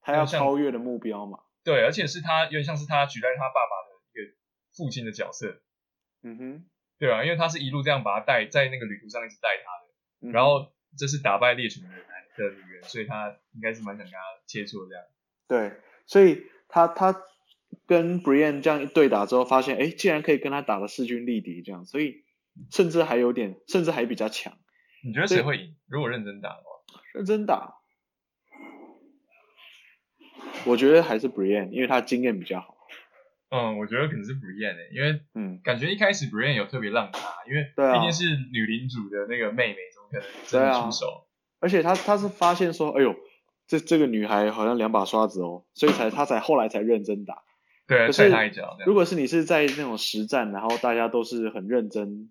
[0.00, 1.40] 他要超越的目标嘛。
[1.62, 4.34] 对，而且是他有点像是他取代他爸爸的一个
[4.74, 5.60] 父亲的角色。
[6.22, 6.64] 嗯哼，
[6.98, 11.98] 对啊，因为他是一路这样把他带在那个旅途上一直带他的，嗯、然后这是打败猎犬的男
[12.36, 15.04] 的女人，所以他应该是蛮想跟他切磋这样。
[15.46, 15.72] 对，
[16.06, 17.14] 所以他他
[17.86, 22.24] 跟 Brienne 这样一对打之后，发现哎，竟然可以跟他打的势均力敌这样，所以
[22.70, 24.56] 甚至还有点，甚至还比较强。
[25.04, 25.76] 你觉得谁会赢？
[25.86, 27.74] 如果认真打的话，认真打，
[30.64, 32.74] 我觉得还是 Brienne，因为他经验比较好。
[33.50, 39.76] 嗯，我觉得可能是 Brienne 诶，因为嗯，感觉一开始 Brienne 有特别让他，因为毕竟是女领主的那个妹妹，
[40.10, 41.06] 可能真的出手？
[41.06, 41.20] 啊、
[41.60, 43.14] 而且他他是发现说，哎呦，
[43.66, 47.42] 这这个女孩好像两把刷子哦，所以才他才后来才认真打。
[47.86, 48.76] 对，踹他一脚。
[48.86, 52.30] 如果是你是在那种实战，然后大家都是很认真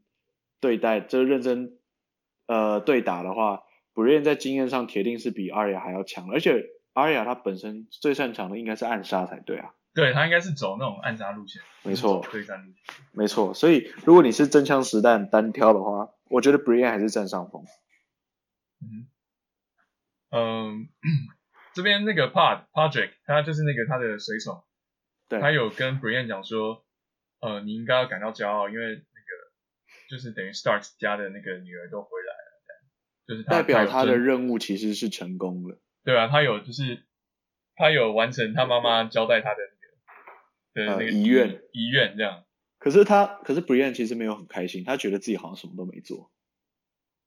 [0.59, 1.77] 对待，就是认真。
[2.45, 3.63] 呃，对打的话
[3.95, 6.62] ，Brienne 在经验上铁定是比 Arya 还要强，而且
[6.93, 9.71] Arya 她本身最擅长的应该是暗杀才对啊。
[9.95, 11.62] 对，她应该是走那种暗杀路线。
[11.83, 12.21] 没错。
[12.29, 12.95] 对战路线。
[13.13, 17.63] 没错，所以如果你是真枪实弹单挑的话，我觉得 Brienne 还是占上风。
[18.81, 19.07] 嗯。
[20.31, 20.89] 嗯，
[21.73, 24.65] 这边那个 Pod Podrick 他就是那个他的水手，
[25.29, 26.85] 对，他有跟 Brienne 讲说，
[27.39, 29.03] 呃，你应该要感到骄傲，因为那个。
[30.09, 32.51] 就是等于 Stark 家的那个女儿都回来了，
[33.27, 35.81] 就是代表他的任务其实是成功了。
[36.03, 37.03] 对啊，他有就是
[37.75, 39.59] 他有完成他妈妈交代他的
[40.75, 42.43] 那个的那个遗愿遗愿这样。
[42.83, 46.31] 可是他可是 Brienne 其实没有很开心，他觉得自己好像什么都没做。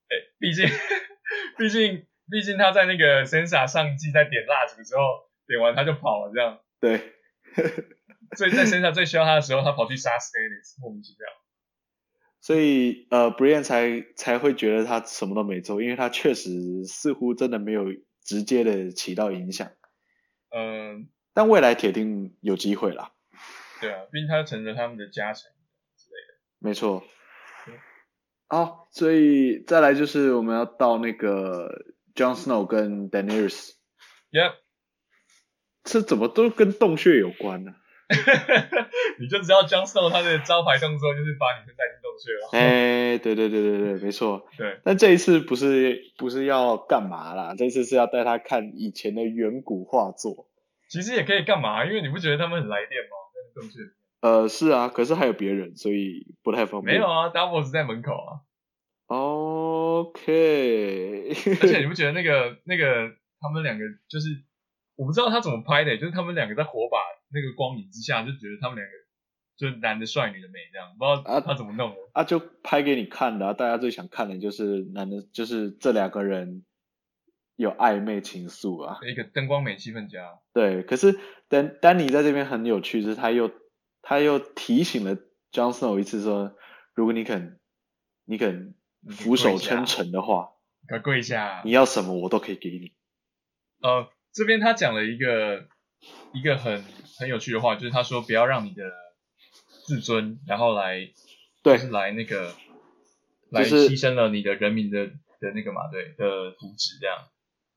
[0.08, 0.68] 哎，毕竟
[1.56, 5.00] 毕竟毕竟他在那个 Sansa 上季在点蜡烛的时候
[5.46, 6.60] 点完他就跑了这样。
[6.78, 7.14] 对。
[8.36, 11.26] 所以在 Sansa 最需要他的时候，他跑去杀 Stannis，莫名其妙。
[12.40, 17.86] 所以，呃，Brienne 才才会觉得他什么都没做，因为他确实似乎真的没有
[18.22, 19.72] 直接的起到影响。
[20.50, 23.12] 嗯，但未来铁定有机会啦。
[23.80, 25.50] 对啊，毕竟他成了他们的家臣
[25.96, 26.38] 之类的。
[26.58, 27.04] 没错。
[28.48, 31.84] 好，所以再来就是我们要到那个
[32.14, 33.72] Jon Snow 跟 Daenerys。
[34.30, 34.54] Yep。
[35.82, 37.72] 这怎么都跟洞穴有关呢？
[39.18, 42.48] 你就知道 Jon Snow 他的招牌动作就是把女生带进洞穴了。
[42.52, 44.46] 哎，对对对对对，没错。
[44.56, 44.80] 对。
[44.84, 47.54] 但这一次不是不是要干嘛啦？
[47.58, 50.48] 这次是要带他看以前的远古画作。
[50.88, 53.25] 其实也可以干嘛，因为你不觉得他们很来电吗？
[53.56, 53.80] 在洞穴。
[54.20, 56.96] 呃，是啊，可是还有别人，所以不太方便。
[56.96, 58.44] 没有啊，Davos 在门口啊。
[59.06, 60.22] OK。
[61.62, 64.28] 而且你不觉得那个那个他们两个就是
[64.96, 66.98] 我不知道他怎么拍的，就是他们两个在火把。
[67.28, 68.92] 那个光影之下，就觉得他们两个
[69.58, 76.64] 就是男的帅，女的美，这样不知道他怎么弄的啊，啊，就拍给你看的啊，大家最想看的就是男的，就是这两个人
[77.56, 80.38] 有暧昧情愫啊，一个灯光美气氛佳。
[80.52, 83.50] 对，可是丹丹尼在这边很有趣，就是他又
[84.00, 85.16] 他又提醒了
[85.50, 86.56] Jon Snow 一次说，
[86.94, 87.58] 如果你肯
[88.24, 88.74] 你肯
[89.10, 90.52] 俯首称臣的话，
[90.88, 92.92] 跪下，跪下，你要什么我都可以给你。
[93.80, 95.68] 呃，这边他讲了一个。
[96.32, 96.84] 一个很
[97.18, 98.92] 很有趣的话，就是他说不要让你的
[99.86, 101.10] 自尊，然后来，
[101.62, 102.54] 对，就是来那个，
[103.48, 105.06] 来牺牲了你的人民的
[105.40, 107.16] 的那个嘛，对的福祉这样。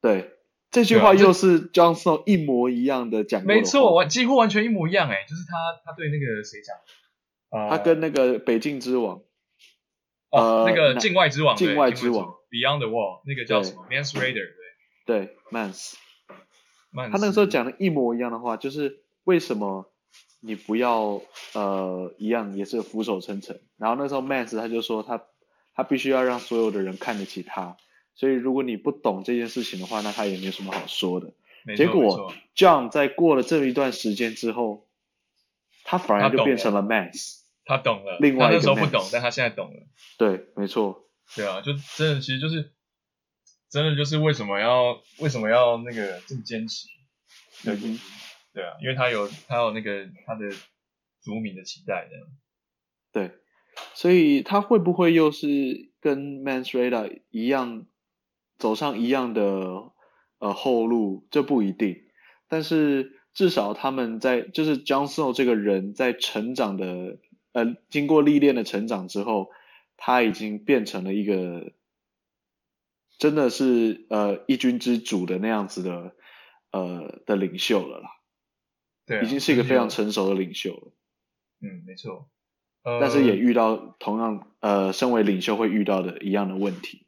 [0.01, 0.31] 对，
[0.71, 3.47] 这句话又是 John Snow 一模一样的讲的。
[3.47, 6.77] 没错，完几乎完全一模一样哎，就是他他对那个谁讲，
[7.49, 9.21] 呃，他跟那个北境之王，
[10.29, 14.47] 哦，那个境外之王，境外之王，Beyond the Wall，那个叫什么？Mance Rayder，
[15.05, 15.95] 对，对，Mance。
[16.91, 19.93] 他那个时候讲的一模一样的话，就是为什么
[20.39, 21.21] 你不要
[21.53, 23.61] 呃一样也是俯首称臣？
[23.77, 25.23] 然后那时候 Mance 他就说他
[25.75, 27.77] 他必须要让所有的人看得起他，
[28.19, 31.31] 所以如果你不懂这件事情的话，那他也没有什么好说的。
[31.77, 34.89] 结果 John 在过了这一段时间之后，
[35.85, 38.17] 他反而就变成了 Mance，他懂了。
[38.19, 39.87] 另外一个 Mance，他那时候不懂，但他现在懂了。
[40.17, 41.07] 对，没错。
[41.33, 42.73] 对啊，就真的其实就是。
[43.71, 46.87] 真的就是为什么要为什么要那个这么坚持
[47.63, 47.99] 的原因，嗯，
[48.51, 50.49] 对啊，因为他有他有那个他的
[51.21, 52.17] 族民的期待的。
[53.11, 53.29] 对，
[53.93, 57.85] 所以他会不会又是跟 Mance Rayder 一样
[58.59, 59.91] 走上一样的
[60.37, 61.27] 呃后路？
[61.31, 62.03] 这不一定。
[62.47, 67.17] 但是至少他们在就是 Jon Snow 这个人在成长的
[67.53, 69.49] 呃经过历练的成长之后，
[69.97, 71.71] 他已经变成了一个
[73.17, 76.15] 真的是呃一军之主的那样子的
[76.71, 78.09] 呃的领袖了啦。
[79.05, 80.93] 对啊，已经是一个非常成熟的领袖了。
[81.61, 82.29] 嗯，没错。
[82.81, 87.05] 但是也遇到同样呃，身为领袖会遇到的一样的问题。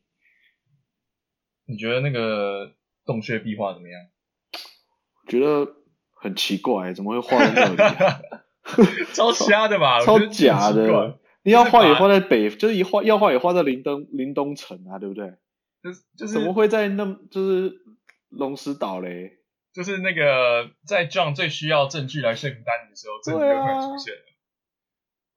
[1.66, 2.72] 你觉得那个
[3.06, 4.02] 洞穴壁画怎么样？
[5.28, 5.72] 觉得
[6.14, 8.22] 很奇怪，怎么会画在那里、 啊？
[9.14, 10.00] 超瞎的吧？
[10.04, 11.20] 超假的！
[11.44, 15.34] 你要画也画在北，就是一画要画也画在林东林东城啊，对不对？
[15.84, 17.74] 就是就是怎么会在那就是
[18.30, 19.40] 龙石岛嘞？
[19.74, 24.22] 就是那个在 John 最需要证据来说服丹尼的时候，证据就突然出现了。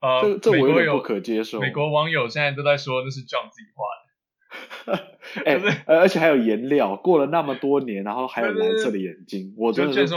[0.00, 1.60] 呃，这这我有点不可接受。
[1.60, 4.03] 美国网友现在都在说那是 John 自己画的，
[5.44, 10.14] 哎、欸，而且还有颜料，过了那么多年，然后还有蓝色的眼睛， 我真的是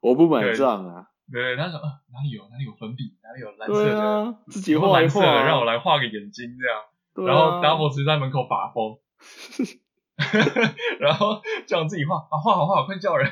[0.00, 1.06] 我不买账啊！
[1.30, 6.80] 对，对，他说啊，哪里有哪里有粉笔，哪里有蓝色的，啊、自己画一画，让我来画个眼睛这样。
[6.80, 8.98] 啊、然后达摩直接在门口把风，
[10.98, 13.30] 然后 Jon 自己画啊，画好画好，快叫人。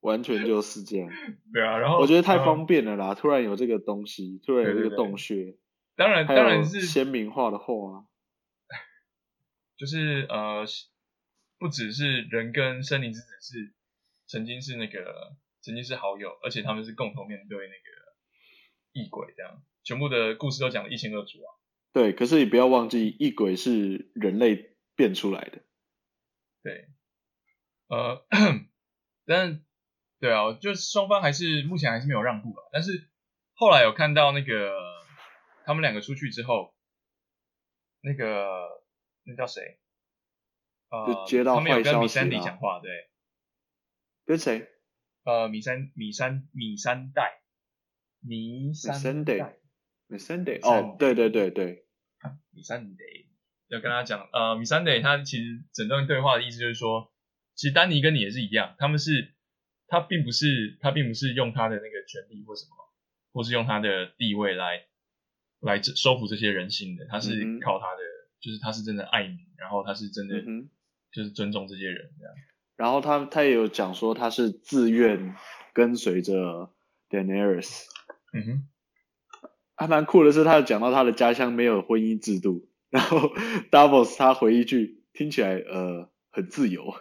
[0.00, 1.10] 完全就是这样，
[1.52, 3.14] 对啊，然后我觉得太方便了啦！
[3.14, 5.56] 突然有这个东西，突然有这个洞穴，
[5.94, 8.06] 当然当然是鲜明画的画，
[9.80, 10.66] 就是呃，
[11.58, 13.72] 不只是人跟森林之子是
[14.26, 17.80] 曾经是那个曾经是好友，而且他们是共同面对那个
[18.92, 21.48] 异鬼，这样全部的故事都讲得一清二楚啊。
[21.94, 25.62] 对，可是你不要忘记，异鬼是人类变出来的。
[26.62, 26.88] 对，
[27.88, 28.26] 呃，
[29.24, 29.64] 但。
[30.22, 32.60] 对啊，就是双方还是目前还是没有让步吧。
[32.72, 33.08] 但是
[33.54, 34.70] 后来有看到那个
[35.64, 36.74] 他们两个出去之后，
[38.02, 38.79] 那个
[39.30, 39.78] 那叫谁？
[40.90, 42.90] 呃，他们有跟米三迪讲话，对。
[44.26, 44.68] 跟谁？
[45.24, 47.42] 呃，米三米三米三代，
[48.20, 49.56] 米三代，
[50.06, 50.58] 米珊代。
[50.62, 51.86] 哦，对对对对，
[52.50, 53.04] 米珊代
[53.68, 57.12] 要跟他讲，呃，米三代他其实整段对话的意思就是说，
[57.54, 59.34] 其实丹尼跟你也是一样，他们是。
[59.92, 62.76] 他并不是，他并不是用他的那个权利或什么，
[63.32, 64.86] 或是用他的地位来
[65.58, 67.04] 来收服这些人心的。
[67.06, 68.09] 他是靠他的，嗯、
[68.40, 70.34] 就是他是真的爱你，然后他是真的
[71.12, 72.34] 就是尊重这些人这样。
[72.76, 75.34] 然后他他也有讲说他是自愿
[75.72, 76.72] 跟随着
[77.08, 77.84] Daenerys。
[78.32, 78.68] 嗯哼，
[79.74, 83.18] 还蛮酷的是，他有讲到他的家乡没有婚姻制度，然后
[83.70, 86.94] Davos 他回一句，听起来呃很自由。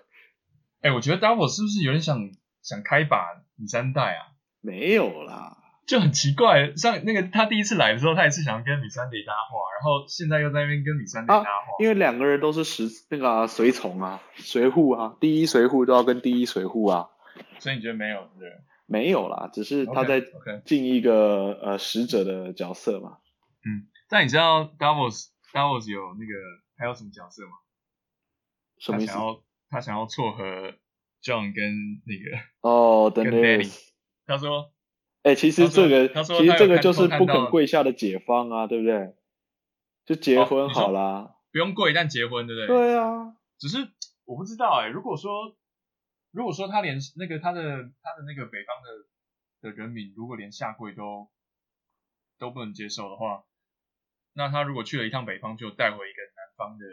[0.81, 2.31] 哎、欸，我觉得 Davos 是不是有点想？
[2.61, 4.35] 想开把米珊代啊？
[4.59, 5.58] 没有啦，
[5.89, 6.75] 就很奇怪。
[6.75, 11.49] 像那个他第一次来的时候，他也是想要跟米珊迪搭话，然后现在又在那边跟米珊迪搭话。
[11.49, 17.09] 啊，因为两个人都是随那个随从啊，随扈啊，第一随扈都要跟第一随扈啊。
[17.57, 18.47] 所以你觉得没有对？
[18.85, 20.21] 没有啦，只是他在
[20.63, 21.65] 进一个 okay, okay.
[21.65, 23.17] 呃使者的角色嘛。
[23.65, 26.33] 嗯，但你知道 Davos Davos 有那个
[26.77, 27.53] 还有什么角色吗？
[28.77, 29.11] 什么意思？
[29.11, 30.75] 他想要他想要撮合。
[31.21, 33.69] John 跟那个哦，跟 Dany
[34.25, 34.71] 他说，
[35.23, 39.15] 哎、欸，其实这个，其实这个就是不肯跪下的解放啊，对不对？
[40.05, 42.67] 就结婚好啦，哦、不用跪，但结婚，对不对？
[42.67, 43.77] 对啊，只是
[44.25, 45.55] 我不知道哎、欸，如果说，
[46.31, 51.29] 如果说他连那个他的他的那个北方的的人民，如果连下跪都
[52.39, 53.43] 都不能接受的话，
[54.33, 56.85] 那他如果去了一趟北方，就带回一个南方的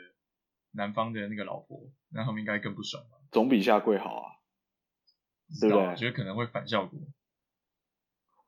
[0.73, 3.19] 南方的那个老婆，那他们应该更不爽吧？
[3.31, 4.33] 总比下跪好啊，
[5.61, 5.87] 对不对？
[5.87, 6.99] 我觉得可能会反效果。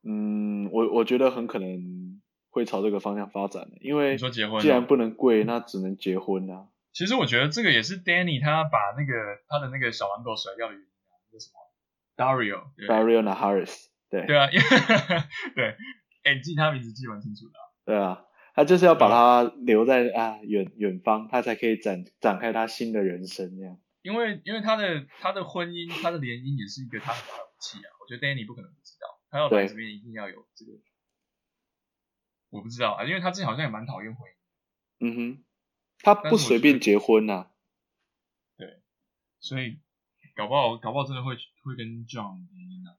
[0.05, 6.69] 嗯，我我觉得很可能会朝这个方向发展的，因为你说结婚，既然不能跪，那只能结婚啊。
[6.93, 9.13] 其实我觉得这个也是 Danny 他把那个
[9.49, 11.59] 他的那个小狼狗甩掉的原因啊，那个什么
[12.17, 14.65] Daario，Daario Naharis，对对啊，因为
[15.55, 15.77] 对，
[16.25, 17.63] 哎，你记他名字记蛮清楚的啊。
[17.85, 23.79] 对啊，他就是要把他留在啊远远方，他才可以展展开他新的人生这样。
[24.03, 28.71] 因为因为他的他的婚姻他的联姻也是一个他很大的武器啊，我觉得 Danny 不可能
[29.31, 30.73] 他要来这边一定要有这个，
[32.51, 34.35] 我不知道啊，因为他之前好像也蛮讨厌婚姻，
[35.01, 35.45] 嗯哼，
[36.01, 37.51] 他不随便结婚呐、啊，
[38.57, 38.81] 对，
[39.41, 39.79] 所以
[40.35, 42.97] 搞不好搞不好真的会会跟姻啊，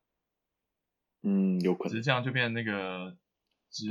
[1.23, 3.17] 嗯，有可能，只是这样就变成那个，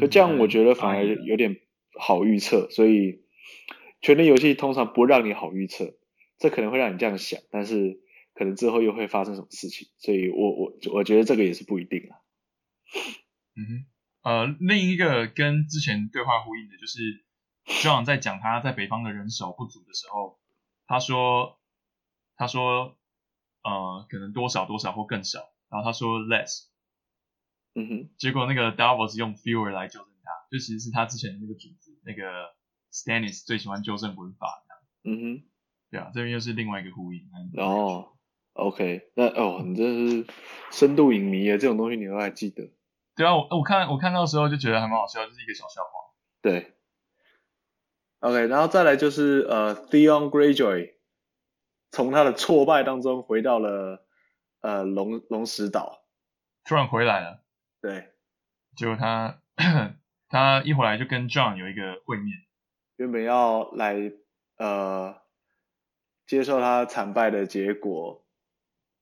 [0.00, 1.60] 可这样我觉得反而有点
[1.98, 3.24] 好预测，所以
[4.00, 5.94] 权力游戏通常不让你好预测。
[6.40, 8.00] 这可能会让你这样想，但是
[8.32, 12.17] 可能之后又会发生什么事情，所以我我我觉得这个也是不一定啊。
[13.56, 13.86] 嗯哼，
[14.22, 17.24] 呃，另一个跟之前对话呼应的，就是
[17.82, 20.38] John 在讲他在北方的人手不足的时候，
[20.86, 21.58] 他说
[22.36, 22.96] 他说
[23.62, 26.68] 呃可能多少多少或更少，然后他说 less，
[27.74, 32.54] 嗯哼，结果那个 Davos 用 fewer 来纠正他，就其实是他之前的那个主子那个
[32.92, 35.42] Stannis 最喜欢纠正文法的，嗯哼，
[35.90, 37.28] 对啊，这边又是另外一个呼应。
[37.56, 38.12] 哦
[38.54, 40.26] ，OK，那哦，你这是
[40.70, 42.72] 深度影迷啊，这种东西你都还记得？
[43.18, 45.90] 对啊，我我看我看到的时候就觉得还蛮好笑，就是一个小笑话。
[46.40, 46.72] 对
[48.20, 50.94] ，OK，然后再来就是呃，Theon Greyjoy
[51.90, 54.06] 从他的挫败当中回到了
[54.60, 56.04] 呃龙龙石岛，
[56.64, 57.42] 突然回来了。
[57.80, 58.12] 对，
[58.76, 59.42] 结果他
[60.28, 62.38] 他一回来就跟 John 有一个会面，
[62.98, 64.12] 原本要来
[64.58, 65.20] 呃
[66.24, 68.24] 接受他惨败的结果。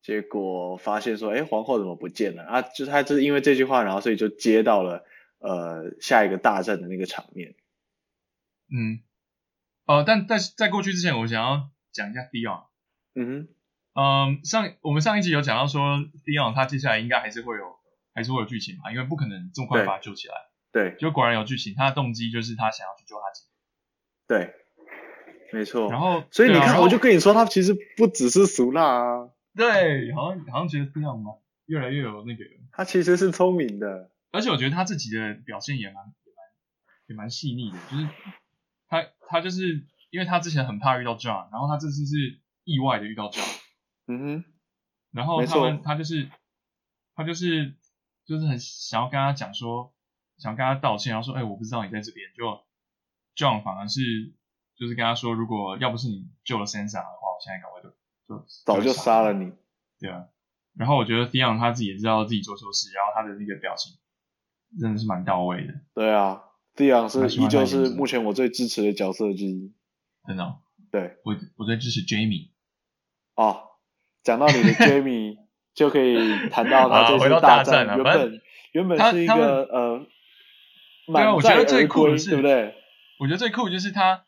[0.06, 2.62] 结果发现说，哎，皇后怎么不见了啊？
[2.62, 5.04] 就是他就是因为这句话，然后所以就接到了
[5.40, 7.56] 呃下一个大战的那个场面。
[8.70, 9.00] 嗯，
[9.84, 12.66] 哦、呃，但是在过去之前，我想要讲一下 Theon。
[13.16, 13.48] 嗯哼，
[14.00, 17.74] 嗯，上我们上一集有讲到说 Theon 他接下来应该还是会有
[18.14, 20.34] 还是会有剧情嘛，因为不可能这么快把他救起来。
[20.70, 23.42] 对，就果然有剧情，他的动机就是他想要去救他姐。
[24.28, 24.54] 对，
[25.52, 25.90] 没错。
[25.90, 29.30] 然后，所以你看，啊、我就跟你说，他其实不只是俗辣啊。
[29.56, 31.32] 对，好像好像觉得这样吗？
[31.64, 32.44] 越来越有那个。
[32.70, 36.44] 他其实是聪明的，而且我觉得他自己的表现也蛮也蛮
[37.08, 38.08] 也蛮细腻的，就是
[38.86, 43.58] 他他就是因为他之前很怕遇到 John，然后他这次是意外的遇到 John，。
[44.06, 44.44] 嗯哼。
[45.10, 46.28] 然后他们他就是
[47.14, 47.74] 他就是
[48.26, 49.94] 就是很想要跟他讲说，
[50.36, 52.30] 想跟他道歉，然后说，哎，我不知道你在这边。
[52.36, 52.44] 就
[53.34, 54.34] John 反而是
[54.76, 57.96] 就是跟他说，如果要不是你救了 Sansa 的话，我现在赶快就。
[58.28, 59.52] 就早就杀了你，
[60.00, 60.26] 对啊。
[60.76, 63.94] 然后我觉得 Theon 他自己也知道自己做错事，然后他的那个表情
[64.78, 65.72] 真的是蛮到位的。
[65.94, 66.42] 对啊
[66.74, 69.72] ，Theon 是依旧是目前我最支持的角色之一。
[70.26, 70.58] 真的、哦？
[70.90, 72.50] 对，我我最支持 Jaime。
[73.36, 73.62] 哦，
[74.22, 75.38] 讲到你的 Jaime，
[75.72, 77.86] 就可以谈到他这次大战。
[77.86, 80.06] 原本原本是一个呃，
[81.06, 82.74] 对啊，我觉得最酷的是，对不对？
[83.18, 84.24] 我觉得最酷就是他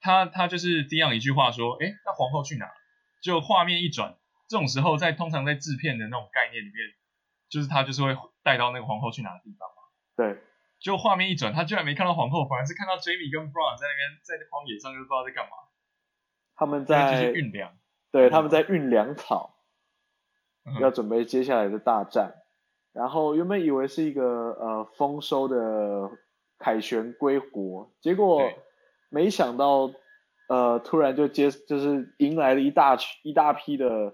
[0.00, 2.66] 他他就是 Theon 一句话说，哎，那皇后去哪？
[3.20, 4.16] 就画面一转，
[4.48, 6.74] 这种时候在通常在制片的那种概念里面，
[7.48, 9.74] 就是他就是会带到那个皇后去哪个地方嘛。
[10.16, 10.42] 对。
[10.80, 15.50] 就画面一转，他居然没看到皇后，反而是看到 Jaime 跟 Brown 在那边在荒野上，就不知道在干嘛。
[16.56, 17.76] 他们在运粮。
[18.10, 19.56] 对，他们在运粮草，
[20.64, 22.32] 嗯、要准备接下来的大战。
[22.94, 26.10] 然后原本以为是一个呃丰收的
[26.58, 28.50] 凯旋归国，结果
[29.10, 29.92] 没想到。
[30.50, 34.12] 呃，突然就接就是迎来了一大群一大批的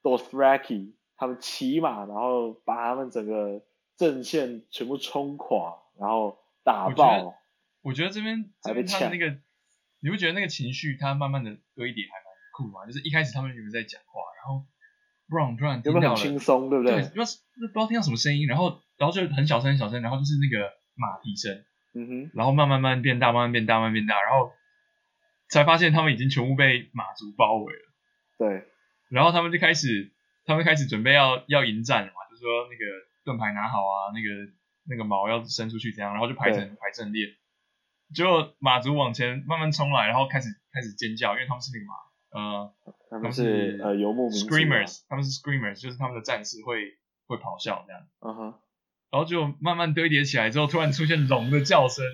[0.00, 3.60] Dothraki，他们骑马，然后把他们整个
[3.96, 7.34] 阵线全部冲垮，然后打爆。
[7.82, 9.36] 我觉得，这边这边他的那个，
[9.98, 12.86] 你会觉得那个情绪，他慢慢的堆叠还蛮酷嘛？
[12.86, 14.64] 就是一开始他们有人在讲话，然后
[15.28, 16.94] Brown 突然听到了，有有很轻松，对不对？
[16.94, 17.26] 对，不知道
[17.72, 21.64] 不知道听到什么声音，然后然后就很小声很小声，然后就是那个马蹄声，
[21.94, 24.52] 嗯哼，然后慢慢慢变大，慢慢变大，慢慢变大，然后。
[25.52, 27.82] 才发现他们已经全部被马族包围了。
[28.38, 28.64] 对，
[29.10, 30.10] 然后他们就开始，
[30.46, 32.82] 他们开始准备要要迎战了嘛，就是说那个
[33.22, 34.50] 盾牌拿好啊，那个
[34.88, 37.26] 那个矛要伸出去这样，然后就排成排阵列。
[38.14, 41.94] 结果马族往前慢慢冲来，然后开始开始尖叫，因为他们是那个马，
[42.32, 42.74] 呃，
[43.10, 46.94] 他们是呃游牧民族，Screamers，他们是 Screamers，就是他们的战士会
[47.26, 48.00] 会咆哮这样。
[48.20, 48.42] 嗯哼，
[49.10, 52.06] 然后就慢慢堆叠起来之后，突然出现龙的叫声。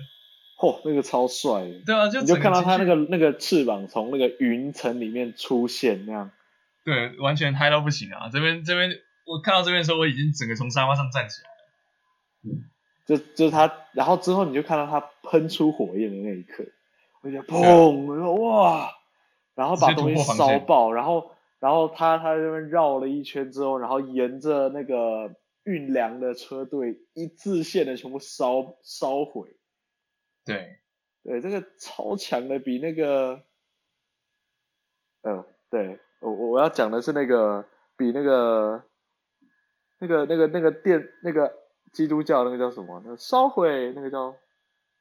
[0.59, 1.79] 嚯，那个超帅的！
[1.85, 6.31] 对啊，就你就看到他那个那个翅膀从那个云层里面出现那样。
[6.83, 8.29] 对，完全嗨到不行啊！
[8.29, 8.91] 这边这边，
[9.25, 11.55] 我看到这边的时候，我已经整个从沙发上站起来了。
[12.43, 12.65] 嗯，
[13.05, 16.65] 就就是他，然后之后你就看到他喷出火焰的那一刻，
[17.21, 18.91] 我就砰，然后哇，
[19.55, 25.33] 然后把东西烧爆，然后然后他他在那边绕了一圈之后，然后沿着那个
[25.63, 29.47] 运粮的车队一字线的全部烧烧毁。
[30.49, 30.79] 对，
[31.23, 33.43] 对，这个超强的，比那个，
[35.21, 37.63] 嗯、呃，对我我要讲的是那个，
[37.95, 38.83] 比那个，
[39.99, 41.53] 那个那个那个电那个
[41.93, 42.99] 基督教那个叫什么？
[43.05, 44.35] 那个烧毁那个叫，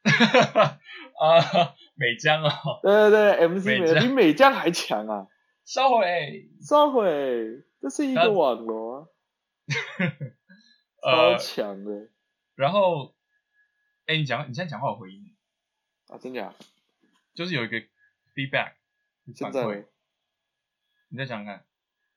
[1.19, 5.29] 啊，美江啊，对对对，MC 美比美江还强啊，
[5.65, 9.11] 烧毁，烧毁，这是一个网络，
[11.03, 12.09] 超强的，呃、
[12.55, 13.15] 然后。
[14.09, 15.23] 哎，你讲，你现在讲话有回音
[16.09, 16.19] 啊？
[16.19, 16.55] 真假？
[17.35, 17.79] 就是有一个
[18.35, 18.73] feedback
[19.39, 19.87] 反馈。
[21.09, 21.65] 你再想想看。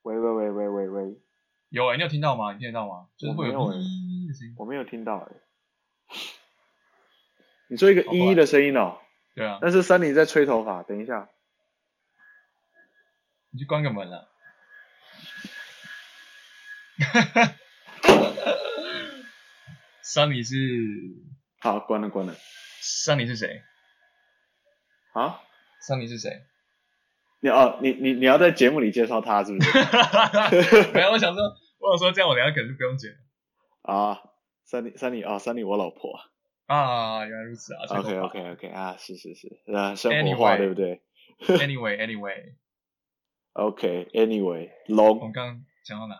[0.02, 1.20] 喂喂喂喂喂喂。
[1.68, 2.52] 有哎，你有听到吗？
[2.52, 3.08] 你听得到吗？
[3.16, 3.68] 就是会有咿
[4.28, 4.54] 的声音。
[4.58, 5.32] 我没有听到哎。
[7.68, 8.98] 你说一个一的声音哦。
[9.34, 9.58] 对啊。
[9.62, 11.28] 但是 Sunny 在吹头发，等一下，
[13.50, 14.28] 你去关个门啊。
[20.02, 20.54] Sunny 是，
[21.60, 22.34] 好，关了关了。
[22.82, 23.62] Sunny 是谁？
[25.12, 25.40] 啊
[25.86, 26.42] ？Sunny 是谁？
[27.40, 29.78] 你哦，你你你要在节目里介绍他是不是？
[30.94, 31.42] 没有，我想说，
[31.80, 33.16] 我想说这样我等下可能就不用剪了。
[33.82, 34.22] 啊
[34.64, 36.20] ，Sunny Sunny 啊，Sunny 我老婆。
[36.66, 37.80] 啊，原来如此啊。
[37.98, 41.02] OK OK OK 啊，是是是，啊，生活化对不对
[41.40, 42.54] ？Anyway Anyway。
[43.54, 45.18] OK Anyway 龙。
[45.18, 46.14] 我刚讲到哪？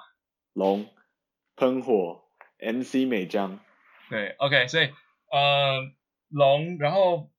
[0.55, 0.87] 龙
[1.55, 2.25] 喷火
[2.59, 3.61] ，MC 美江。
[4.11, 4.91] 对，OK，所以
[5.31, 5.89] 呃
[6.31, 7.31] 龙，然后。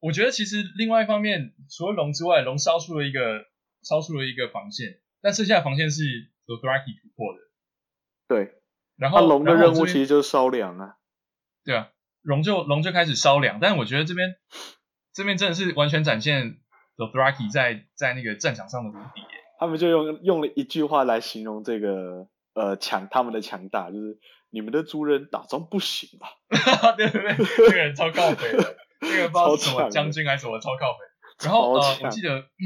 [0.00, 3.46] 我觉得其实另外一方面，除了龙之外，龙烧出了一个
[3.82, 6.02] 烧出了一个防线，但剩下的防线是
[6.46, 7.40] Dothraki 突破的。
[8.28, 8.60] 对，
[8.96, 10.94] 然后龙的任务其实就是烧粮啊。
[11.64, 11.90] 对啊，
[12.22, 14.36] 龙就龙就开始烧粮，但是我觉得这边
[15.12, 16.58] 这边真的是完全展现
[16.96, 19.22] Dothraki 在在那个战场上的无敌。
[19.58, 24.16] 他们就用用了一句话来形容这个呃强他们的强大，就是
[24.50, 26.94] 你们的族人打仗不行啊。
[26.96, 28.76] 对对对，这个人超靠北的。
[29.00, 32.64] 那个不知道是什么将军还是什么超靠北，然后呃，我记得，嗯，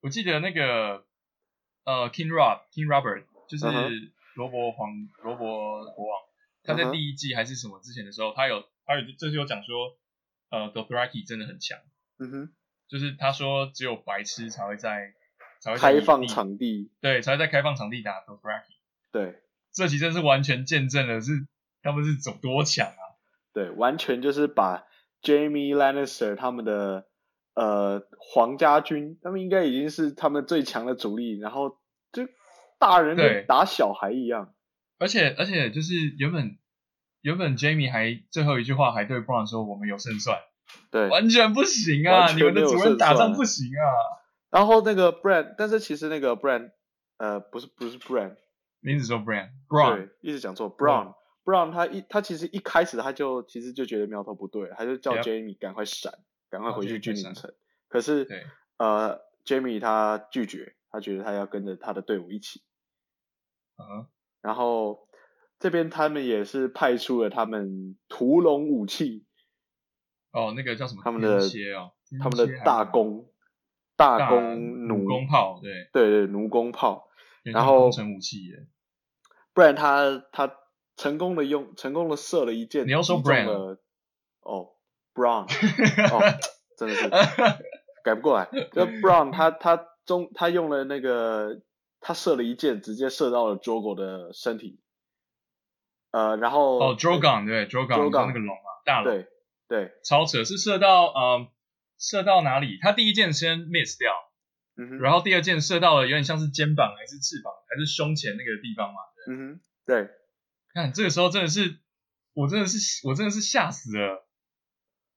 [0.00, 1.04] 我记得那个
[1.84, 3.66] 呃，King Rob，King Robert，就是
[4.34, 4.90] 罗伯皇
[5.22, 6.20] 罗伯国王，
[6.62, 9.98] 他在第一季还是什么之前的时候，他有他有这就有讲说，
[10.50, 11.78] 呃，Dothraki 真的很强，
[12.18, 12.54] 嗯哼，
[12.88, 15.12] 就是他说只有白痴才会在
[15.60, 18.78] 才会开放场地，对，才会在开放场地打 Dothraki，
[19.12, 19.42] 对，
[19.72, 21.46] 这集真是完全见证了是
[21.82, 23.02] 他们是走多强啊，
[23.52, 24.87] 对，完全就是把。
[25.22, 27.06] Jaime Lannister 他们的
[27.54, 31.70] 呃皇家军，他们应该已经是他们最强的主力，然后
[32.12, 32.28] 就
[32.78, 34.54] 大人跟打小孩一样。
[34.98, 36.58] 而且而且就是原本
[37.22, 40.38] 原本 Jaime 还最后一句话还对 Brown 说：“我们有胜算。”
[40.90, 42.30] 对，完全不行啊！
[42.30, 43.88] 你们的主人打仗不行啊！
[44.50, 46.72] 然后那个 Bran，但是其实那个 Bran，
[47.16, 48.36] 呃，不是不是 Bran，
[48.80, 50.70] 名字说 Bran，Bron，对，一直讲错
[51.48, 51.70] Bron。
[51.70, 56.12] Bron 他一他其实一开始他就其实就觉得苗头不对，他就叫 Jaime 赶快闪，
[56.50, 57.50] 赶快回去军营城。
[57.88, 58.28] 可是
[58.76, 62.60] 呃，Jaime 他拒绝，他觉得他要跟着他的队伍一起。
[63.78, 64.06] 嗯，
[64.42, 65.08] 然后
[65.58, 69.24] 这边他们也是派出了他们屠龙武器。
[70.32, 71.00] 哦，那个叫什么？
[71.02, 71.40] 他们的
[72.20, 73.26] 他们的大弓，
[73.96, 77.08] 大弓弩弓炮，对对对，弩弓炮。
[77.42, 78.68] 然后成武器耶，
[79.54, 80.54] 不然他他。
[80.98, 83.78] 成功的用，成功的射了一箭，你要说 Bran
[84.40, 84.70] 哦
[85.14, 85.44] ，Brown
[86.12, 86.38] 哦，
[86.76, 87.08] 真的是
[88.04, 88.48] 改不过来。
[88.72, 91.62] 就 Brown 他他中他用了那个，
[92.00, 94.80] 他射了一箭，直接射到了 Drogo 的身体。
[96.10, 99.26] 呃，然后哦，Drogon 对，Drogon 那个龙啊，大龙，对
[99.68, 101.46] 对，超扯，是射到呃，
[101.98, 102.78] 射到哪里？
[102.80, 104.12] 他第一箭先 miss 掉，
[104.76, 110.08] 嗯哼，然后第二箭射到了有点像是肩膀还是翅膀还是胸前那个地方嘛，对，嗯哼，对。
[110.78, 111.80] 看这个时候真的是，
[112.34, 114.26] 我真的是我真的是吓死了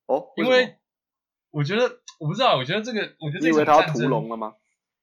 [0.08, 0.78] 哦，因为
[1.52, 4.56] 我觉得我不知道，我觉得这个我觉得这你以为他要屠龙了吗？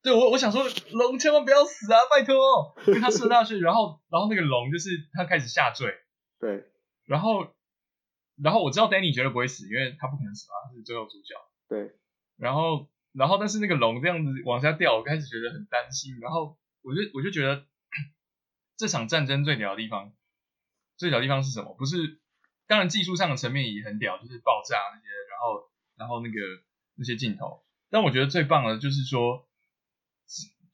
[0.02, 2.74] 对，我我想说龙千万不要死啊，拜托！
[2.86, 5.94] 因为他射下去，然后然后那个龙就是他开始下坠，
[6.40, 6.64] 对，
[7.04, 7.54] 然后
[8.36, 11.34] 然后我知道 Danny 绝对不会死，因为他不可能死啊，他是最后主角，
[11.68, 11.92] 对，
[12.36, 17.64] 然后然后但是那个龙这样子往下掉，我开始觉得很担心，然后我就我就觉得
[18.76, 20.12] 这场战争最屌的地方。
[20.98, 21.74] 最屌的地方是什么？
[21.78, 22.20] 不是，
[22.66, 26.36] 当然技术上的层面也很屌，就是爆炸那些，然后然后那个
[26.96, 27.64] 那些镜头。
[27.88, 29.48] 但我觉得最棒的就是说，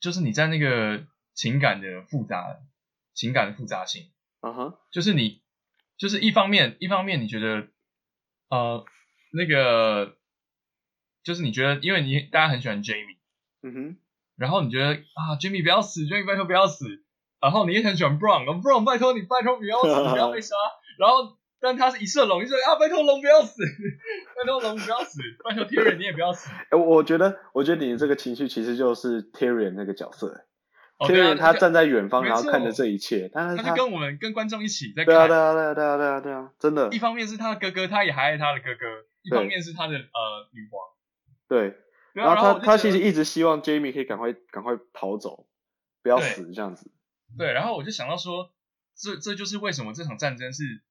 [0.01, 2.59] 就是你在那个情感的复杂，
[3.13, 4.11] 情感的复杂性。
[4.41, 5.43] 嗯哼，就是你，
[5.97, 7.69] 就是一方面，一方面你觉得，
[8.49, 8.85] 呃，
[9.33, 10.17] 那个，
[11.23, 13.19] 就是你觉得，因为你大家很喜欢 Jaime，
[13.63, 13.97] 嗯哼，
[14.37, 17.04] 然后你觉得啊，Jaime 不要死，Jaime 拜托不要死。
[17.45, 20.57] 然后你也很喜欢 Bron，Bron 拜托你拜托不要死，不要被杀。
[20.99, 23.63] 然后，但他是一射龙，一射啊，拜托龙不要死，
[24.37, 26.51] 拜托龙不要死，拜托 Tyrion 你也不要死。
[26.71, 30.47] 哎，我觉得，我觉得你的这个情绪其实就是 Tyrion 那个角色。
[31.01, 35.07] Tyrion 他站在远方，然后看着这一切，但是他就跟我们跟观众一起在看。
[35.07, 36.89] 对啊，对啊，对啊，对啊，对啊，对啊，真的。
[36.93, 38.87] 一方面是他的哥哥，他也还爱他的哥哥；
[39.23, 40.81] 一方面是他的呃女皇。
[41.49, 41.77] 对。
[42.15, 45.47] 然后他他其实一直希望 Jaime 可以赶快赶快逃走，
[46.01, 46.89] 不要死这样子。
[47.37, 48.53] 对，然后我就想到说，
[48.97, 50.83] 这这就是为什么这场战争是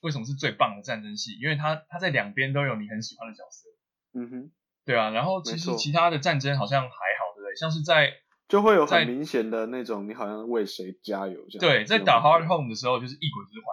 [0.00, 3.68] 为什么是最棒的战争戏，因为它它在两边都有你很喜欢的角色。
[4.14, 4.50] 嗯哼，
[4.84, 7.56] 对啊，然后其实其他的战争好像还好，对不对？
[7.56, 8.12] 像是在
[8.48, 11.60] 就会有很明显的那种你好像为谁加油这样。
[11.60, 13.66] 对，在打 Hardhome 的时候就是一国之怀。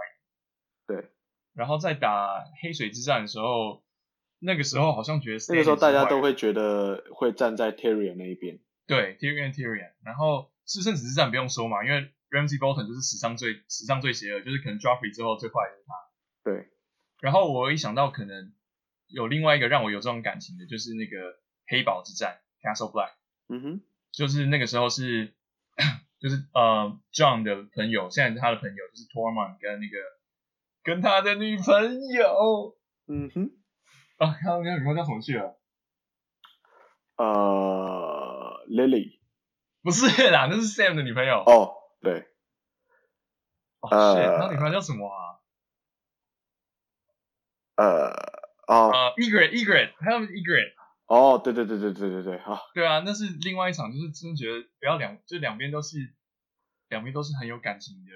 [0.87, 1.11] 对，
[1.53, 3.83] 然后在打黑水之战的时候，
[4.39, 8.59] 那个时候好像觉得那个时候大家都会觉得会站在 Tyrion 那一边。
[8.87, 15.93] 对，Tyrion Tyrion，然后是圣子之战不用说嘛，因为 Ramsay Bolton 就是史上最史上最邪恶，就是可能 Joffrey 之后最坏的是他。
[16.43, 16.69] 对。
[17.19, 18.53] 然后我一想到可能
[19.07, 23.11] 有另外一个让我有这种感情的，就是那个黑堡之战 Castle Black。
[23.47, 23.81] 嗯哼。
[24.11, 25.33] 就是那个时候是，
[26.19, 29.97] 就是呃 John 的朋友，现在是他的朋友，就是 Tormund 跟那个
[30.83, 32.77] 跟他的女朋友。
[33.07, 33.51] 嗯哼。
[34.17, 35.59] 啊，他那个女朋友叫什么去了？
[37.17, 39.19] 呃，Lily。
[39.81, 41.43] 不是啦，那是 Sam 的女朋友。
[41.43, 42.27] 哦，对。
[43.81, 45.39] 哦、oh, 女朋友叫什么啊？
[47.75, 48.09] 呃，
[48.67, 48.91] 哦。
[48.91, 50.73] 呃，Ygritte，Ygritte，他叫 Ygritte。
[51.05, 52.59] 哦，对对对对对对对，好。
[52.73, 56.13] 对啊，那是另外一场，就是真的觉得不要两，就两边都是，
[56.89, 58.11] 两边都是很有感情的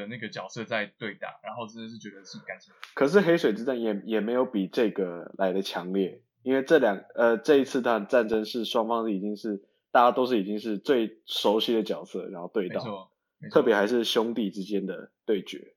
[0.00, 2.72] 的那个角色在对打，然后真的是觉得是感情。
[2.94, 13.10] 可是黑水之战也也没有比这个来的强烈，因为这两呃这一次的战争是双方已经是大家都是已经是最熟悉的角色，然后对到，
[13.50, 15.74] 特别还是兄弟之间的对决。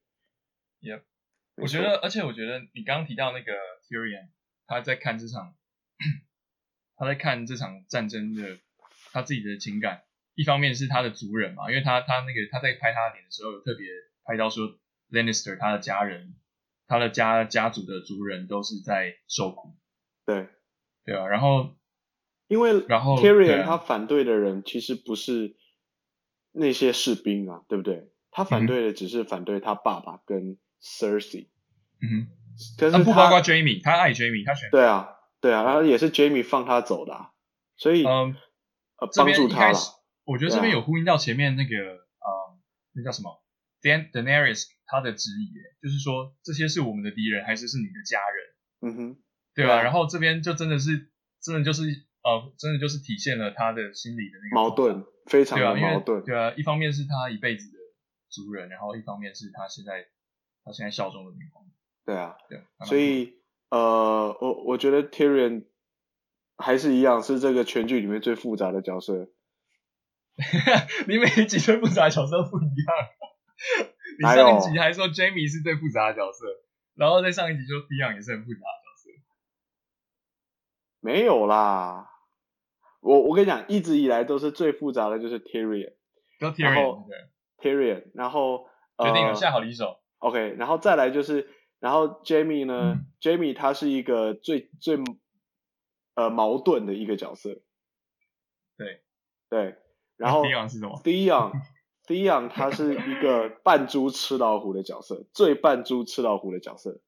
[0.81, 1.03] Yep，
[1.55, 3.53] 我觉得，而且我觉得你刚刚提到那个
[3.87, 4.29] Tyrion，
[4.67, 5.55] 他在看这场。
[6.95, 8.59] 他在看这场战争的
[9.11, 10.03] 他自己的情感，
[10.35, 13.87] 一方面是他的族人嘛，因为他他那个他在拍他的脸的时候，有特别
[14.23, 14.77] 拍到说
[15.09, 16.35] Lannister 他的家人，
[16.87, 19.75] 他的家家族的族人都是在受苦。
[20.25, 20.49] 对，
[21.03, 21.75] 对啊，然后
[22.53, 25.55] 因为然后 Tyrion 他反对的人其实不是
[26.51, 28.11] 那些士兵啊，对不对？
[28.29, 31.47] 他反对的只是反对他爸爸跟 Cersei。
[32.01, 32.27] 嗯哼，
[32.77, 35.09] 可是他，不包括 Jaime，他爱 Jaime，他选对啊。
[35.41, 37.31] 对啊，然后也是 Jaime 放他走的，啊，
[37.75, 38.33] 所以嗯，
[38.97, 39.77] 呃，帮助他了。
[40.23, 43.43] 我觉得这边有呼应到前面那个，啊、嗯，那叫什么
[43.81, 45.51] ？Daenerys 他的质疑，
[45.81, 48.93] 就是说这些是我们的敌人，还是是你的家人？
[48.93, 49.17] 嗯哼，
[49.53, 49.83] 对吧？
[49.83, 51.83] 然后这边就真的是，真的就是，
[52.23, 56.23] 呃，真的就是体现了他的心理的那个矛盾，非常的矛盾。
[56.23, 57.77] 对啊，一方面是他一辈子的
[58.29, 60.07] 族人，然后一方面是他现在
[60.63, 61.63] 他现在效忠的女皇。
[62.05, 63.41] 对啊，对，所以。
[63.69, 65.65] 呃，我我觉得 Tyrion
[66.57, 69.31] 还是一样，是这个全剧里面最复杂的角色。
[71.07, 72.95] 你每一集最复杂的角色不一样。
[74.21, 76.45] 你上一集还说 Jaime 是最复杂的角色，
[76.93, 79.09] 然后在上一集说 Theon 也是很复杂的角色。
[80.99, 82.12] 没有啦，
[83.03, 85.93] 我我跟你讲，一直以来都是最复杂的就是 Tyrion。
[86.39, 87.07] Tyrion 然后
[87.59, 89.99] Tyrion，然后决定了，下好离手。
[90.17, 91.49] OK，然后再来就是。
[91.83, 94.97] 然后 Jaime 呢、嗯、Jaime 他是一个最最
[96.15, 97.61] 呃矛盾的一个角色。
[98.77, 99.01] 对
[99.49, 99.75] 对，
[100.15, 107.01] 然后 Theon 是什么 Theon 他是一个扮猪吃老虎的角色，最扮猪吃老虎的角色。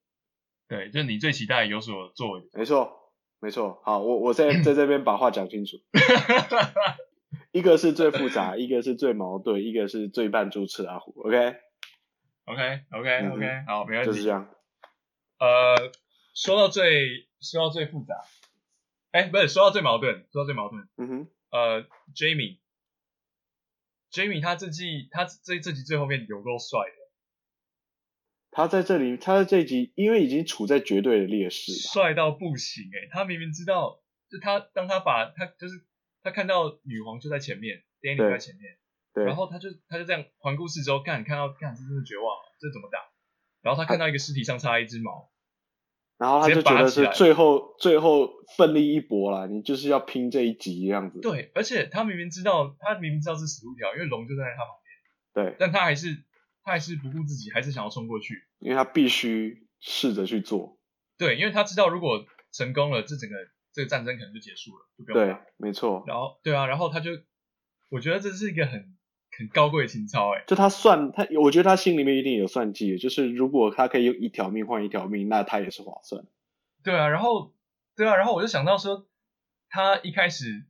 [0.67, 2.41] 对，就是你最期待有所作为。
[2.51, 3.04] 没错，
[3.45, 3.79] 没错。
[3.83, 5.77] 好，我我在 在这边把话讲清楚。
[7.53, 11.13] 一个是最复杂，一个是最矛盾，一个是最扮猪吃老虎。
[11.21, 11.57] OK。
[12.45, 14.11] OK OK OK，、嗯、好，没问题。
[14.11, 14.49] 就是这样。
[15.37, 15.91] 呃，
[16.33, 18.15] 说到最说到最复杂，
[19.11, 21.85] 哎，不是说到最矛盾，说到最矛盾，嗯哼，呃
[22.15, 26.95] ，Jaime，Jaime 他这季他这这季最后面有够帅的，
[28.55, 35.83] 他在这里，他在这一集因为已经处在绝对的劣势，帅到不行哎，他明明知道，就他当他把他就是
[36.23, 38.77] 他看到女皇就在前面，Danny 在前面，
[39.13, 42.99] 对，然后他就他就这样环顾四周，看看到看这真的绝望了，这怎么打？
[43.61, 45.29] 然后他看到一个尸体上插一只毛，
[46.17, 51.19] 然后他就觉得是最后最后奋力一搏了，你就是要拼这一集这样子。
[51.19, 55.45] 对，而且他明明知道，他明明知道是死路一条，因为龙就在他旁边。
[55.51, 56.23] 对，但他还是
[56.65, 60.77] 他还是不顾自己，还是想要冲过去，因为他必须试着去做。
[61.17, 63.35] 对，因为他知道如果成功了，这整个
[63.71, 65.25] 这个战争可能就结束了，就不用。
[65.25, 66.03] 对，没错。
[66.05, 67.11] 然后，对啊，然后他就，
[67.89, 68.93] 我觉得这是一个很。
[69.37, 76.23] 很高贵的情操哎，就他算他，我觉得他心里面一定有算计，就是如果他可以用一条命换一条命，那他也是划算。
[76.85, 77.53] 对啊，然后
[77.97, 79.09] 对啊，然后我就想到说，
[79.67, 80.65] 他一开始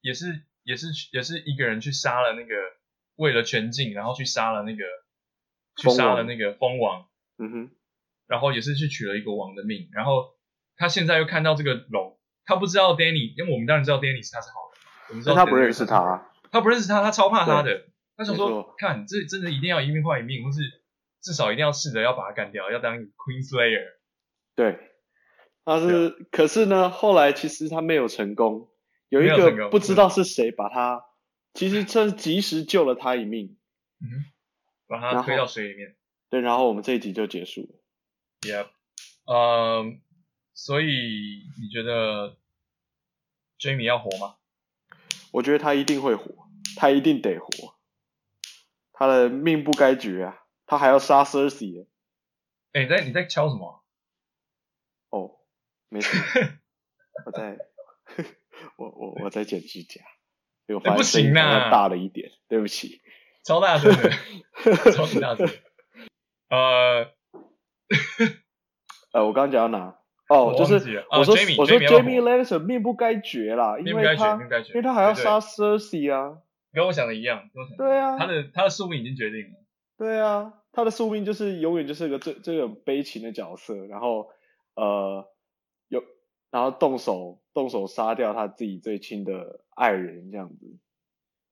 [0.00, 2.54] 也是也是也是一个人去杀了那个
[3.16, 4.84] 为了全境，然后去杀了那个
[5.78, 7.06] 去杀了那个蜂王，
[7.38, 7.70] 嗯哼，
[8.26, 10.34] 然后也是去取了一个王的命，然后
[10.76, 17.84] 他现在又看到这个龙，他不知道 Danny，因为我们当然知道 Danny 是他是好人，我们知道他不认识他，他不认识他，他超怕他的。
[18.16, 20.58] 他想说，看这真的一定要一命换一命，或是
[21.22, 23.84] 至少一定要试着要把他干掉，要当 Queen Slayer。
[24.56, 24.76] 对，
[25.64, 28.70] 他是，可是呢，后来其实他没有成功，
[29.08, 31.04] 有一个不知道是谁把他，
[31.54, 33.56] 其实这是及时救了他一命，
[34.00, 34.24] 嗯，
[34.88, 35.96] 把它推到水里面。
[36.28, 37.78] 对，然后我们这一集就结束了。
[38.40, 38.68] Yep，
[39.26, 40.00] 嗯，
[40.54, 42.36] 所以你觉得
[43.60, 44.36] Jamie 要活吗？
[45.30, 47.74] 我觉得他一定会活，他一定得活，
[48.92, 50.44] 他的命不该绝啊！
[50.66, 51.86] 他还要杀 Cersei。
[52.72, 53.84] 哎、欸，你在你在敲什么？
[55.10, 55.38] 哦，
[55.88, 56.16] 没事，
[57.24, 57.58] 我在，
[58.76, 60.02] 我我我在剪指甲，
[60.74, 63.00] 我发现声音大了一点，对不起，
[63.44, 64.10] 超大声的，
[64.92, 65.48] 超级大声。
[66.50, 67.10] 呃，
[69.12, 69.94] 呃，我刚刚讲到哪？
[70.28, 70.74] 哦，就是
[71.10, 74.34] 我说我说 Jamie Lannister 命不该绝啦，因为他
[74.68, 76.38] 因为他还要杀 Cersei 啊，
[76.70, 79.64] 跟我想的一样，对啊，他的他的宿命已经决定了，
[79.96, 84.28] 对啊，他的宿命就是永远就是个这这种悲情的角色，然后
[84.74, 85.26] 呃
[85.88, 86.04] 有
[86.50, 90.78] 然后动手动手杀掉他自己最亲的爱人这样子，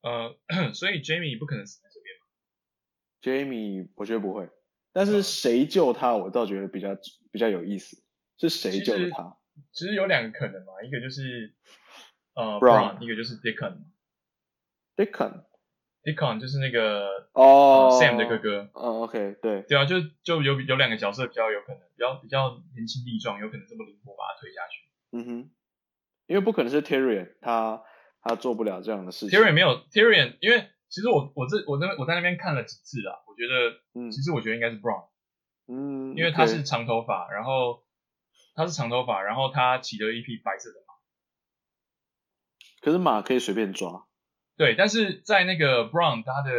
[0.01, 4.49] 呃，所以 Jamie 不可能死在这边，Jamie 我觉得不会，
[4.93, 6.89] 但是谁救他，我倒觉得比较
[7.31, 8.03] 比较有意思。
[8.39, 9.35] 是谁救了他？
[9.71, 11.55] 其实有两个可能嘛，一个就是
[12.35, 13.85] 呃 Bronn，一个就是 Dickon。
[14.95, 18.69] Dickon，Dickon 就是那个哦、uh, Sam 的哥哥。
[18.73, 24.87] 哦、oh,，OK，对，对啊，就就有有两个角色比较有可能，比较比较年轻力壮，有可能这么灵活把他推下去。
[25.11, 25.51] 嗯哼，
[26.27, 27.83] 因为不可能是 Tyrion，他
[28.27, 29.39] 他做不了这样的事情。
[29.39, 35.07] Tyrion 没有 Tyrion，因为其实我我这我那我在那边看了几次啦，我觉得，嗯，其实我觉得应该是 Brown，
[35.67, 37.85] 嗯，因为他是长头发，然后。
[38.57, 40.95] 他是长头发，然后他骑了一匹白色的马。
[42.81, 44.07] 可是马可以随便抓。
[44.57, 46.49] 对，但是在那个 Brown 他的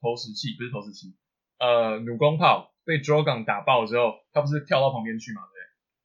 [0.00, 1.18] 投石器不是投石器，
[1.58, 5.42] 呃，弩弓炮被 Drogon 打爆之后，他不是跳到旁边去嘛？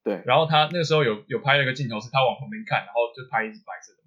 [0.04, 0.16] 对。
[0.16, 0.24] 对。
[0.26, 4.03] 然后他那个时候有有拍了一个镜头，是他往旁边看，然后就拍一只白色的马。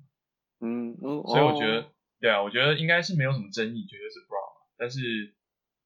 [0.61, 1.23] 嗯嗯。
[1.27, 1.85] 所以我觉得，哦、
[2.21, 5.35] 对啊，我觉得应该是没有什么争议，绝对是 Brown，但是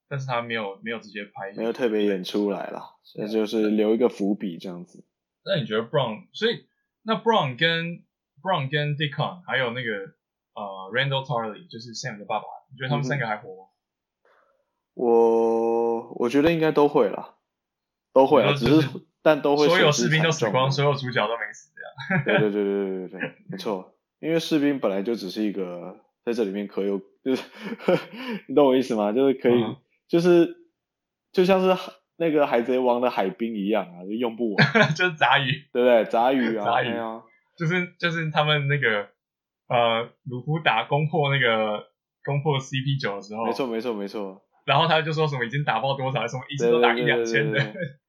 [0.09, 5.05] 但是他没有没有直接拍，没有特别演出来啦，所以就是留一个伏笔这样子。
[5.45, 6.66] 那你觉得 Brown，所以
[7.03, 8.05] 那 Brown 跟
[8.43, 10.14] Brown 跟 Dickon 还有那个
[10.55, 13.68] 呃 Randall Tarley，就是 Sam 的爸爸，你觉得他们三个还活吗？
[14.95, 17.37] 我我觉得应该都会啦，
[18.12, 18.89] 都会啦，只是
[19.23, 22.25] 但都会所有士兵都死光，所有主角都没死这样。
[22.25, 27.43] 对对对对对对对， 没错，因为士兵本来就只是一个在这里面可有 就是
[28.49, 29.12] 你懂我意思吗？
[29.12, 29.77] 就是可以、嗯、
[30.09, 30.57] 就是
[31.33, 31.93] 就像是。
[32.23, 36.05] 那个海贼王的海兵一样啊，就用不完， 就是杂鱼，对不对？
[36.05, 37.23] 杂鱼啊， 杂鱼啊，
[37.57, 39.09] 就是就是他们那个
[39.68, 41.83] 呃，鲁夫打攻破那个
[42.23, 44.43] 攻破 CP 九的时候，没错没错没错。
[44.66, 47.59] 然后他就说什么已经打爆多少，什么一直都打一两千的，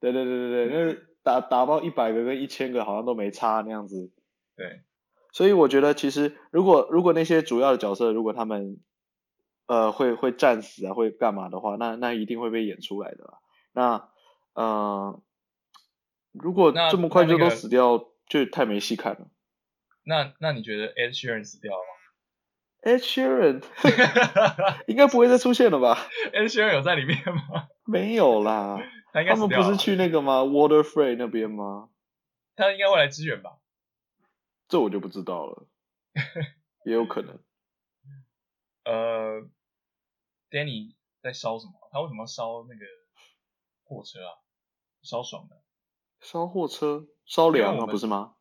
[0.02, 0.94] 对对对对对，那
[1.24, 4.12] 打打爆一百个跟一千个好像都没差那样子。
[4.58, 4.82] 对，
[5.32, 8.80] 所以我觉得其实如果如果那些主要的角色如果他们
[9.68, 13.40] 呃会会战死啊会干嘛的话，那那一定会被演出来的啦。
[13.74, 14.10] 那，
[14.54, 15.22] 呃，
[16.34, 19.28] 如果这么快就都死掉，那那个、就太没戏看了。
[20.04, 23.64] 那那你觉得 Ed Sheeran 死掉了吗？Ed Sheeran
[24.88, 25.98] 应该不会再出现了吧
[26.34, 27.68] ？Ed Sheeran 有在里面吗？
[27.86, 28.78] 没有啦，
[29.14, 31.88] 他，他们不是去那个吗？Water Free 那边吗？
[32.58, 33.52] 他应该会来支援吧？
[34.72, 35.68] 这我就不知道了，
[36.86, 37.40] 也有可能。
[38.86, 39.42] 呃
[40.50, 41.74] ，Danny 在烧什么？
[41.92, 42.86] 他为什么要烧那个？
[43.84, 44.32] 货车啊，
[45.02, 45.62] 烧爽的，
[46.22, 48.38] 烧货车，烧粮啊，不是吗？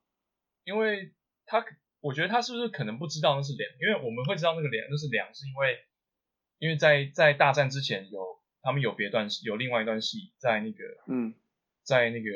[0.62, 1.12] 因为
[1.44, 1.64] 他，
[1.98, 3.68] 我觉得他是不是可能不知道那是粮？
[3.80, 5.76] 因为我们会知道那个粮，那是粮，是因为，
[6.58, 11.34] 因为在在大战之前有他们有别段有另外一段戏，在那个嗯，
[11.82, 12.30] 在那个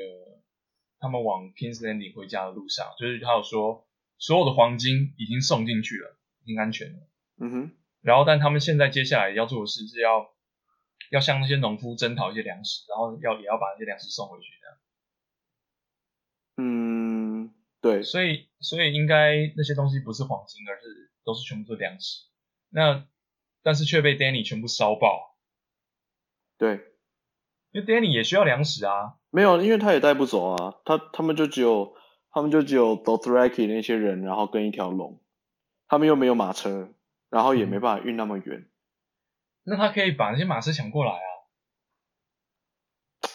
[0.99, 3.84] 他们往 King's Landing 回家的路上，就是他有说
[4.19, 7.09] 所有的黄金已经送进去了，已经安全了。
[7.39, 10.33] 嗯哼，然后但他们现在接下来要做的事是要。
[11.11, 14.79] 要向那些农夫征讨一些粮食，然后要也要把那些粮食送回去，这样。
[16.57, 18.03] 嗯，对。
[18.03, 22.25] 所以，所以应该那些东西不是黄金，而是都是全部是粮食。
[22.71, 23.07] 那
[23.63, 25.37] 但是却被 Danny 全部烧爆。
[26.59, 26.81] 对，
[27.71, 29.19] 因为 Danny 也需要粮食啊。
[29.31, 30.81] 没有，因为他也带不走啊。
[30.87, 31.95] 他他们就只有
[32.35, 35.21] 他们就只有 Dothraki 那些人，然后跟一条龙。
[35.87, 36.89] 他们又没有马车，
[37.31, 38.59] 然后也没办法运那么远。
[38.59, 38.71] 嗯
[39.67, 41.29] 那他可以把那些马车抢过来啊，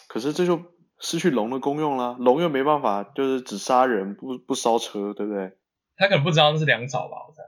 [0.08, 0.62] 可是这就
[1.00, 2.18] 失去龙的功用了。
[2.20, 5.58] 龙又没办法，就是只杀人不不烧车，对不对？
[5.95, 7.26] 他可能不知道那是粮草吧？
[7.28, 7.41] 我猜。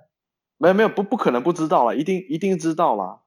[0.58, 3.22] 没有没有，不不可能不知道啦，一定一定知道啦。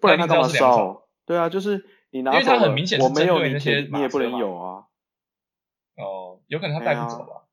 [0.00, 1.06] 不然他干嘛烧？
[1.24, 4.86] 对啊，就是你拿走了，因为他很明显是针对那些你也不能有啊。
[6.00, 7.48] 哦，有可能他带不走吧？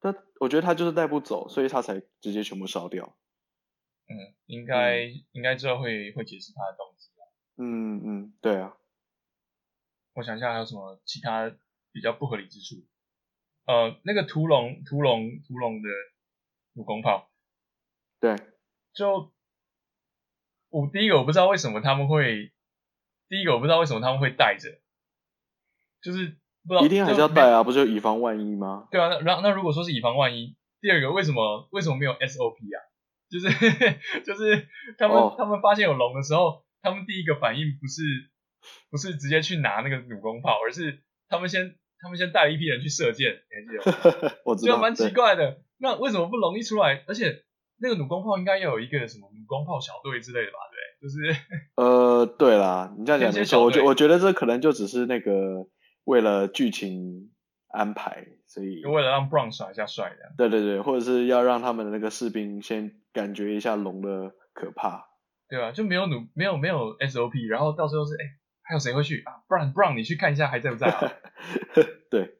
[0.00, 3.16] 他我觉得他就是带不走，所以他才直接全部烧掉。
[4.08, 7.24] 嗯，应该、嗯、应该之后会会解释他的动机吧。
[7.56, 8.76] 嗯嗯，对啊。
[10.14, 11.54] 我想一下还有什么其他
[11.92, 12.86] 比较不合理之处。
[13.66, 15.88] 呃，那个屠龙屠龙屠龙的
[16.74, 17.28] 弩弓炮，
[18.20, 18.36] 对，
[18.94, 19.32] 就
[20.68, 22.52] 我第一个我不知道为什么他们会，
[23.28, 24.80] 第一个我不知道为什么他们会带着，
[26.00, 26.36] 就是
[26.84, 28.88] 一定还是要带啊，不就以防万一吗？
[28.90, 32.78] 对啊，那那那如果说是以防万一，第二个为什么为什么没有 SOP 啊？
[33.30, 33.48] 就是
[34.24, 35.36] 就是他们、oh.
[35.36, 38.02] 他们发现有龙的时候，他们第一个反应不是
[38.90, 41.76] 不是直接去拿那个弩弓炮，而是他们先。
[41.98, 44.36] 他们先带了一批人去射箭，你还记得？
[44.44, 45.62] 我知道，蛮奇怪的。
[45.78, 47.02] 那为什么不龙一出来？
[47.08, 47.42] 而且
[47.80, 50.58] 那个弩弓炮应该要有一个什么弩弓炮小队之类的吧？
[50.70, 51.40] 对，就是
[51.76, 53.64] 呃，对啦，你这样讲没错。
[53.64, 55.66] 我觉我觉得这可能就只是那个
[56.06, 57.30] 为了剧情
[57.68, 60.32] 安排，所以为了让 Brown 耍一下帅的。
[60.38, 65.06] 对对对，或者是要让他们的那个士兵先感觉一下龙的可怕。
[65.48, 68.24] 对啊，就没有努，没有没有 SOP，然后到时候是哎。
[68.24, 68.30] 欸
[68.68, 69.44] 还有谁会去啊？
[69.46, 71.12] 不然不让你去看一下还在不在啊？
[72.10, 72.34] 对，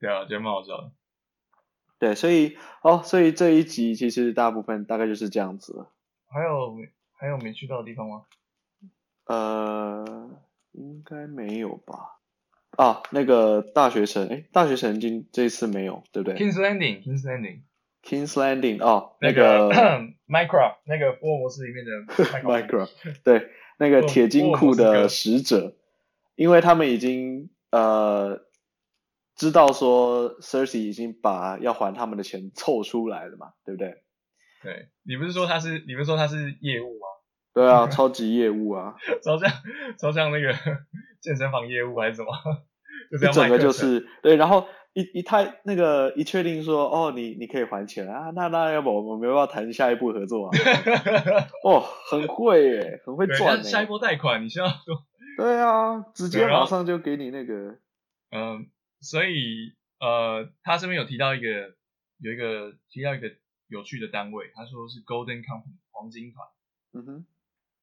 [0.00, 0.90] 对啊，觉得蛮好笑的。
[1.98, 5.92] 对，所以哦，所以这一集其实大部分大概就是这样子了。
[6.30, 6.78] 还有
[7.12, 8.24] 还有没去到的地方吗？
[9.26, 10.30] 呃，
[10.72, 12.15] 应该没有吧？
[12.76, 19.70] 啊，那个大学城，哎，大学城今这次没有，对不对？King's Landing，King's Landing，King's Landing，哦，那个
[20.28, 21.90] Minecraft，那个福尔摩斯里面的
[22.42, 22.90] Minecraft，
[23.24, 23.50] 对。
[23.78, 25.76] 那个铁金库的使者，
[26.34, 28.40] 因为他们已经呃
[29.34, 34.02] 知道说 Cersei 已经把要还他们的钱凑出来了嘛，对不对？
[34.62, 37.06] 对，你不是说他是你不是说他是业务吗？
[37.52, 39.52] 对啊， 超级业务啊，超像
[39.98, 40.54] 超像那个
[41.26, 42.30] 健身房业务还是什么？
[43.10, 44.66] 就这样整个就是对，然后。
[44.96, 50.56] 一一太那个一确定说哦，你你可以还钱啊，那那要不我们没办法谈下一步合作啊？
[51.64, 53.62] 哦，很会耶，很会赚。
[53.62, 55.04] 下一波贷款你需要说？
[55.36, 57.78] 对啊，直接马上就给你那个。
[58.30, 58.58] 嗯、呃，
[59.02, 61.74] 所以呃，他这边有提到一个
[62.16, 63.30] 有一个提到一个
[63.68, 66.48] 有趣的单位，他说是 Golden Company 黄金团。
[66.94, 67.26] 嗯哼。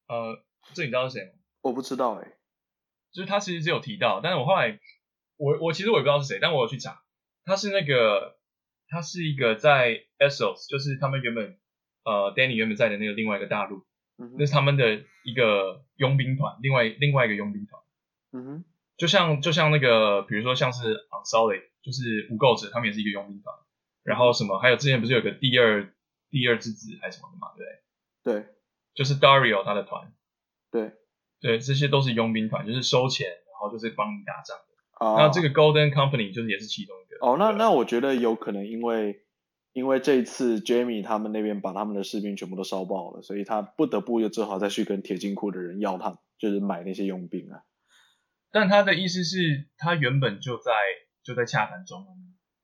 [0.08, 0.42] 呃，
[0.72, 1.30] 这你知道是谁吗？
[1.62, 2.32] 我不知道哎。
[3.14, 4.78] 就是他其实只有提到，但是我后来
[5.36, 7.00] 我我其实我也不知道是谁，但我有去查。
[7.44, 8.36] 他是那个，
[8.88, 11.58] 他是一个在 Essos，就是他们原本
[12.04, 13.84] 呃 Danny 原本在的那个另外一个大陆，
[14.18, 17.82] 嗯、那是他们的一个佣兵团，另外另外一个佣兵团，
[18.32, 18.64] 嗯哼，
[18.96, 23.54] 就像就像那个，比如说像是 Unsullied，就是无垢者，他们也是一个佣兵团，
[24.02, 25.92] 然后什么，还有之前不是有个第二
[26.30, 28.42] 第二之子还是什么的嘛，对不对？
[28.42, 28.54] 对，
[28.94, 30.12] 就是 Daario 他的团，
[30.70, 30.92] 对
[31.44, 34.56] 对，这些都是佣兵团，就是收钱，然后就是帮你打仗。
[34.98, 37.18] 哦，那这个 Golden Company 就是也是其中一个。
[37.20, 39.26] 哦，那那我觉得有可能因为
[39.74, 47.60] 因为这一次 Jaime 他们那边把他们的士兵全部都烧爆了，所以他不得不又只好再去跟铁金库的人要他，就是买那些佣兵啊。
[48.50, 50.72] 但他的意思是，他原本就在
[51.22, 52.06] 就在洽谈中。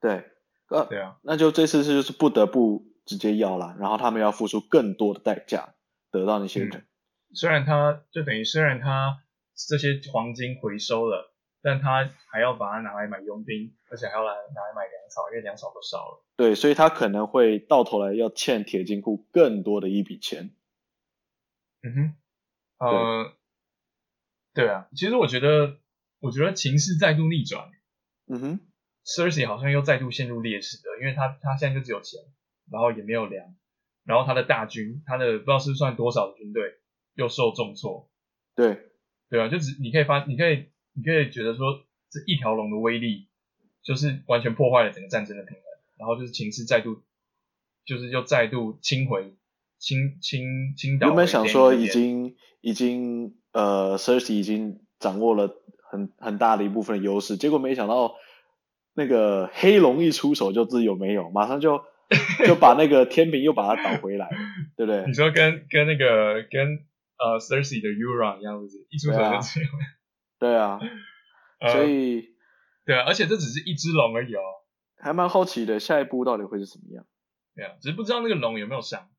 [0.00, 0.24] 对，
[0.70, 5.74] 呃，对啊，那就这次是就是不得不直接要了，然后他们要付出更多的代价
[6.10, 6.78] 得到那些人。
[6.78, 6.84] 嗯，
[7.32, 9.22] 虽然他就等于虽然他
[9.54, 11.28] 这些黄金回收了。
[11.62, 16.24] 但他还要把它拿来买佣兵，而且还要来拿来买粮草，因为粮草都烧了。
[16.34, 20.54] 对，所以他可能会到头来要欠铁金库更多的一笔钱。
[21.82, 22.14] 嗯哼，
[22.78, 23.36] 呃，
[24.54, 25.76] 对，对啊，其实我觉得，
[26.20, 27.70] 我觉得情势再度逆转。
[28.28, 28.60] 嗯哼
[29.04, 32.20] ，Cersei 好像又再度陷入劣势了，因为他他现在就只有钱，
[32.70, 33.54] 然后也没有粮，
[34.04, 36.78] 然后他的大军，他的不知道是算多少的军队
[37.14, 38.08] 又受重挫。
[38.54, 38.78] 对，
[39.28, 40.66] 对啊，就只你可以发，你可以。
[40.92, 43.28] 你可以觉得说，这一条龙的威力，
[43.80, 45.62] 就是完全破坏了整个战争的平衡，
[45.98, 47.00] 然后就是情势再度，
[47.86, 49.32] 就是又再度倾回，
[49.78, 51.06] 倾倾倾倒。
[51.06, 55.54] 原本想说已经已经呃，Cersei 已经掌握了
[55.88, 58.16] 很很大的一部分的优势，结果没想到
[58.94, 61.84] 那个黑龙一出手就自有没有，马上就
[62.44, 64.28] 就把那个天平又把它倒回来，
[64.76, 65.06] 对不对？
[65.06, 66.84] 你说跟跟那个跟
[67.22, 68.86] 呃 Cersei 的 Euron 一样，是不是？
[68.90, 69.90] 一出手就自有没有。
[70.38, 70.78] 对啊，
[71.72, 72.26] 所以、呃、
[72.86, 74.40] 对啊，而且这只是一只龙而已哦，
[74.98, 77.04] 还蛮好奇的，下一步到底会是什么样？
[77.54, 79.10] 对啊，只是不知道那个龙有没有伤。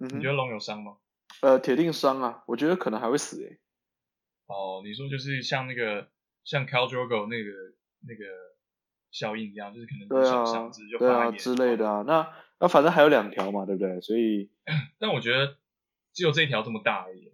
[0.00, 0.96] 嗯，你觉得龙有伤吗？
[1.40, 3.60] 呃，铁定伤啊，我觉得可能还会死诶。
[4.46, 6.08] 哦，你说就是像那个
[6.44, 7.50] 像 Khal Drogo 那个
[8.06, 8.24] 那个
[9.12, 10.44] 效应一样，就是可能对啊，
[10.98, 12.02] 对啊之类的啊。
[12.06, 12.28] 那
[12.58, 14.00] 那反正还有两条嘛，对不对？
[14.00, 14.50] 所以，
[14.98, 15.56] 但我觉得
[16.12, 17.32] 只有这一条这么大而已，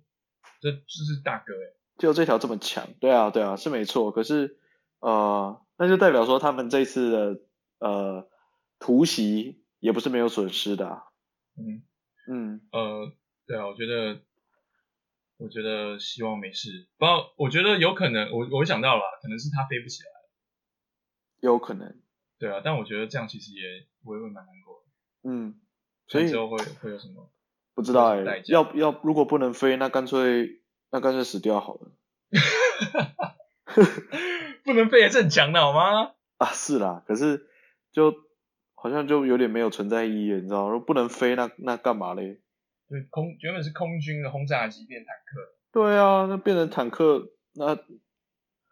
[0.60, 1.76] 这这是大哥哎。
[1.98, 4.10] 就这条这么强，对啊，对啊，是没错。
[4.10, 4.58] 可是，
[5.00, 7.40] 呃，那就代表说他们这次的
[7.78, 8.28] 呃
[8.78, 11.02] 突袭也不是没有损失的啊。
[11.58, 11.82] 嗯
[12.26, 13.12] 嗯呃，
[13.46, 14.22] 对啊，我觉得，
[15.36, 16.88] 我觉得希望没事。
[16.96, 20.08] 不过，我觉得有可能，我我想到了，可能是他飞不起来。
[21.40, 22.00] 有可能。
[22.38, 25.30] 对啊，但我觉得这样其实也我也会蛮难过的。
[25.30, 25.60] 嗯，
[26.06, 27.30] 所以之后会会有什么？
[27.80, 30.60] 不知道哎、欸，要要如果不能飞，那干脆
[30.90, 31.90] 那干脆死掉好了。
[34.64, 36.12] 不能飞也是很强的好吗？
[36.36, 37.46] 啊，是啦，可是
[37.90, 38.14] 就
[38.74, 40.72] 好像就有点没有存在意义，你知道吗？
[40.72, 42.42] 如果不能飞，那那干嘛嘞？
[42.86, 45.54] 对，空原本是空军的轰炸机变坦克。
[45.72, 47.78] 对啊，那变成坦克，那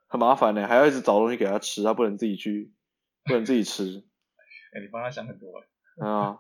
[0.07, 2.75] 很麻烦呢，还要一直找东西给他吃，他不能自己去，
[3.25, 4.05] 不能自己吃。
[4.77, 5.65] 哎、欸，你帮他想很多哎。
[6.07, 6.39] 啊，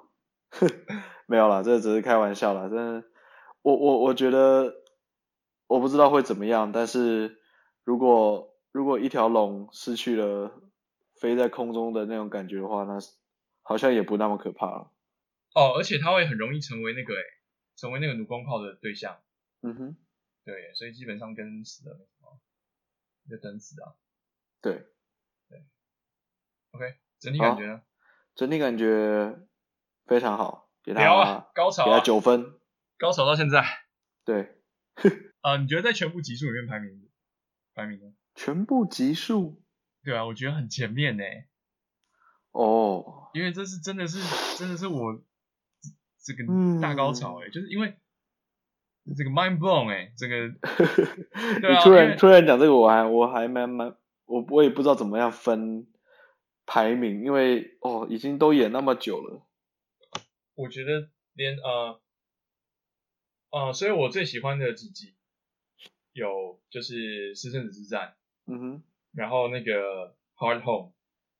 [1.26, 2.68] 没有啦，这只是开玩笑啦。
[2.68, 3.04] 真的，
[3.62, 4.74] 我我我觉得，
[5.66, 7.38] 我不知道会怎么样，但是
[7.84, 10.50] 如果如果一条龙失去了
[11.20, 12.98] 飞在空中的那种感觉的话，那
[13.62, 14.92] 好像也不那么可怕了。
[15.54, 17.22] 哦，而且它会很容易成为那个哎，
[17.76, 19.18] 成为那个弩光炮的对象。
[19.62, 19.96] 嗯哼。
[20.44, 22.40] 对，所以基本上跟死的没什么，
[23.28, 23.92] 就等死啊。
[24.62, 24.86] 对，
[25.50, 25.62] 对。
[26.70, 27.82] OK，整体感觉呢？
[28.34, 29.47] 整体感觉
[30.08, 32.54] 非常好，给他啊，高潮啊，给他九分，
[32.98, 33.64] 高潮到现在。
[34.24, 34.56] 对。
[35.42, 37.08] 啊、呃，你觉得在全部集数里面排名，
[37.74, 38.12] 排名呢？
[38.34, 39.62] 全部集数？
[40.02, 41.22] 对啊，我觉得很前面呢。
[42.50, 43.30] 哦。
[43.34, 44.18] 因为这是真的是
[44.56, 45.22] 真的是我
[46.24, 46.44] 这个
[46.82, 47.96] 大高潮哎、嗯，就是因为。
[49.16, 50.48] 这个 mind blown 哎、欸，这个，
[51.66, 53.96] 你突然突然讲这个，我还我还蛮蛮，
[54.26, 55.86] 我我也不知道怎么样分
[56.66, 59.47] 排名，因为哦，已经都演那么久了。
[60.58, 62.00] 我觉得连呃
[63.50, 65.14] 呃，所以我最喜欢的几集
[66.12, 68.82] 有就是私生子之战，嗯哼，
[69.12, 70.92] 然后那个 Hard Home，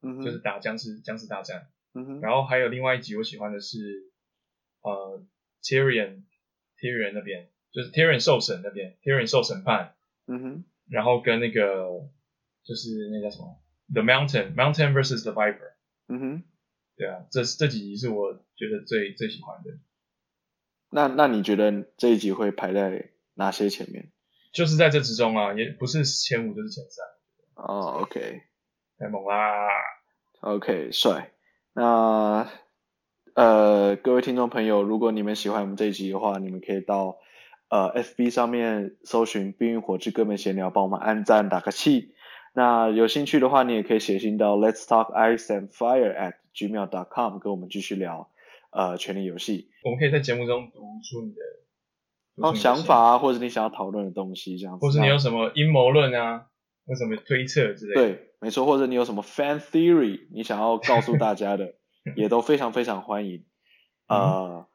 [0.02, 4.12] 嗯哼，就是打僵尸僵尸大战，嗯哼，然后还有另外一集我喜欢的是
[4.82, 5.26] 呃
[5.62, 6.22] Tyrion
[6.78, 7.50] Tyrion 那边。
[7.70, 9.94] 就是 Tyrion 受审那边，Tyrion 受审判，
[10.26, 12.08] 嗯哼，然后跟那个
[12.64, 13.60] 就是那叫什么
[13.92, 15.74] ，The Mountain Mountain versus the Viper，
[16.06, 16.42] 嗯哼，
[16.98, 19.78] 对啊，这这几集是我觉得最最喜欢的。
[20.90, 24.10] 那那你觉得这一集会排在哪些前面？
[24.52, 27.06] 就是在这之中啊，也不是前五就是前三。
[27.54, 28.42] 哦，OK，
[28.98, 29.68] 太猛啦
[30.40, 31.30] ！OK，帅。
[31.72, 32.50] 那
[33.34, 37.18] 呃，各位听众朋友，如果你们喜欢我们这一集的话，你们可以到。
[37.70, 42.14] 呃，FB 上面搜寻《冰与火之歌们闲聊》，帮我们按赞打个气。
[42.54, 48.30] 那有兴趣的话，你也可以写信到 Let's Talk Ice and Fire at gmail.com 跟我们继续聊
[48.70, 49.70] 呃权力游戏。
[49.84, 54.86] 我们可以在节目中读出你的哦想法啊，或者你想要讨论的东西这样子。
[54.86, 56.46] 或者你有什么阴谋论啊，
[56.86, 58.00] 或什么推测之类的。
[58.02, 61.74] 对，没错，或者你有什么 fan theory，你想要告诉大家的，
[62.16, 63.44] 也都非常非常欢迎。
[64.08, 64.66] 呃，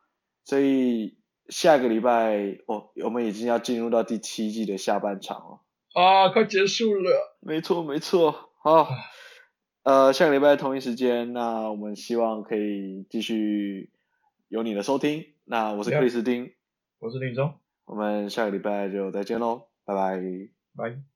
[0.46, 1.18] 所以。
[1.50, 5.60] 下个礼拜哦，我们已经要进入到第七季的下半场了
[5.94, 7.38] 啊，快结束了。
[7.40, 8.50] 没错，没错。
[8.64, 8.88] 好，
[9.84, 13.92] 呃，下个礼拜同一时间，那我们希望可以继续
[14.48, 15.26] 有你的收听。
[15.46, 16.54] 那我是克里斯汀，
[17.00, 17.54] 我是林中，
[17.86, 20.22] 我们下个礼拜就再见喽，拜拜，
[20.76, 21.13] 拜。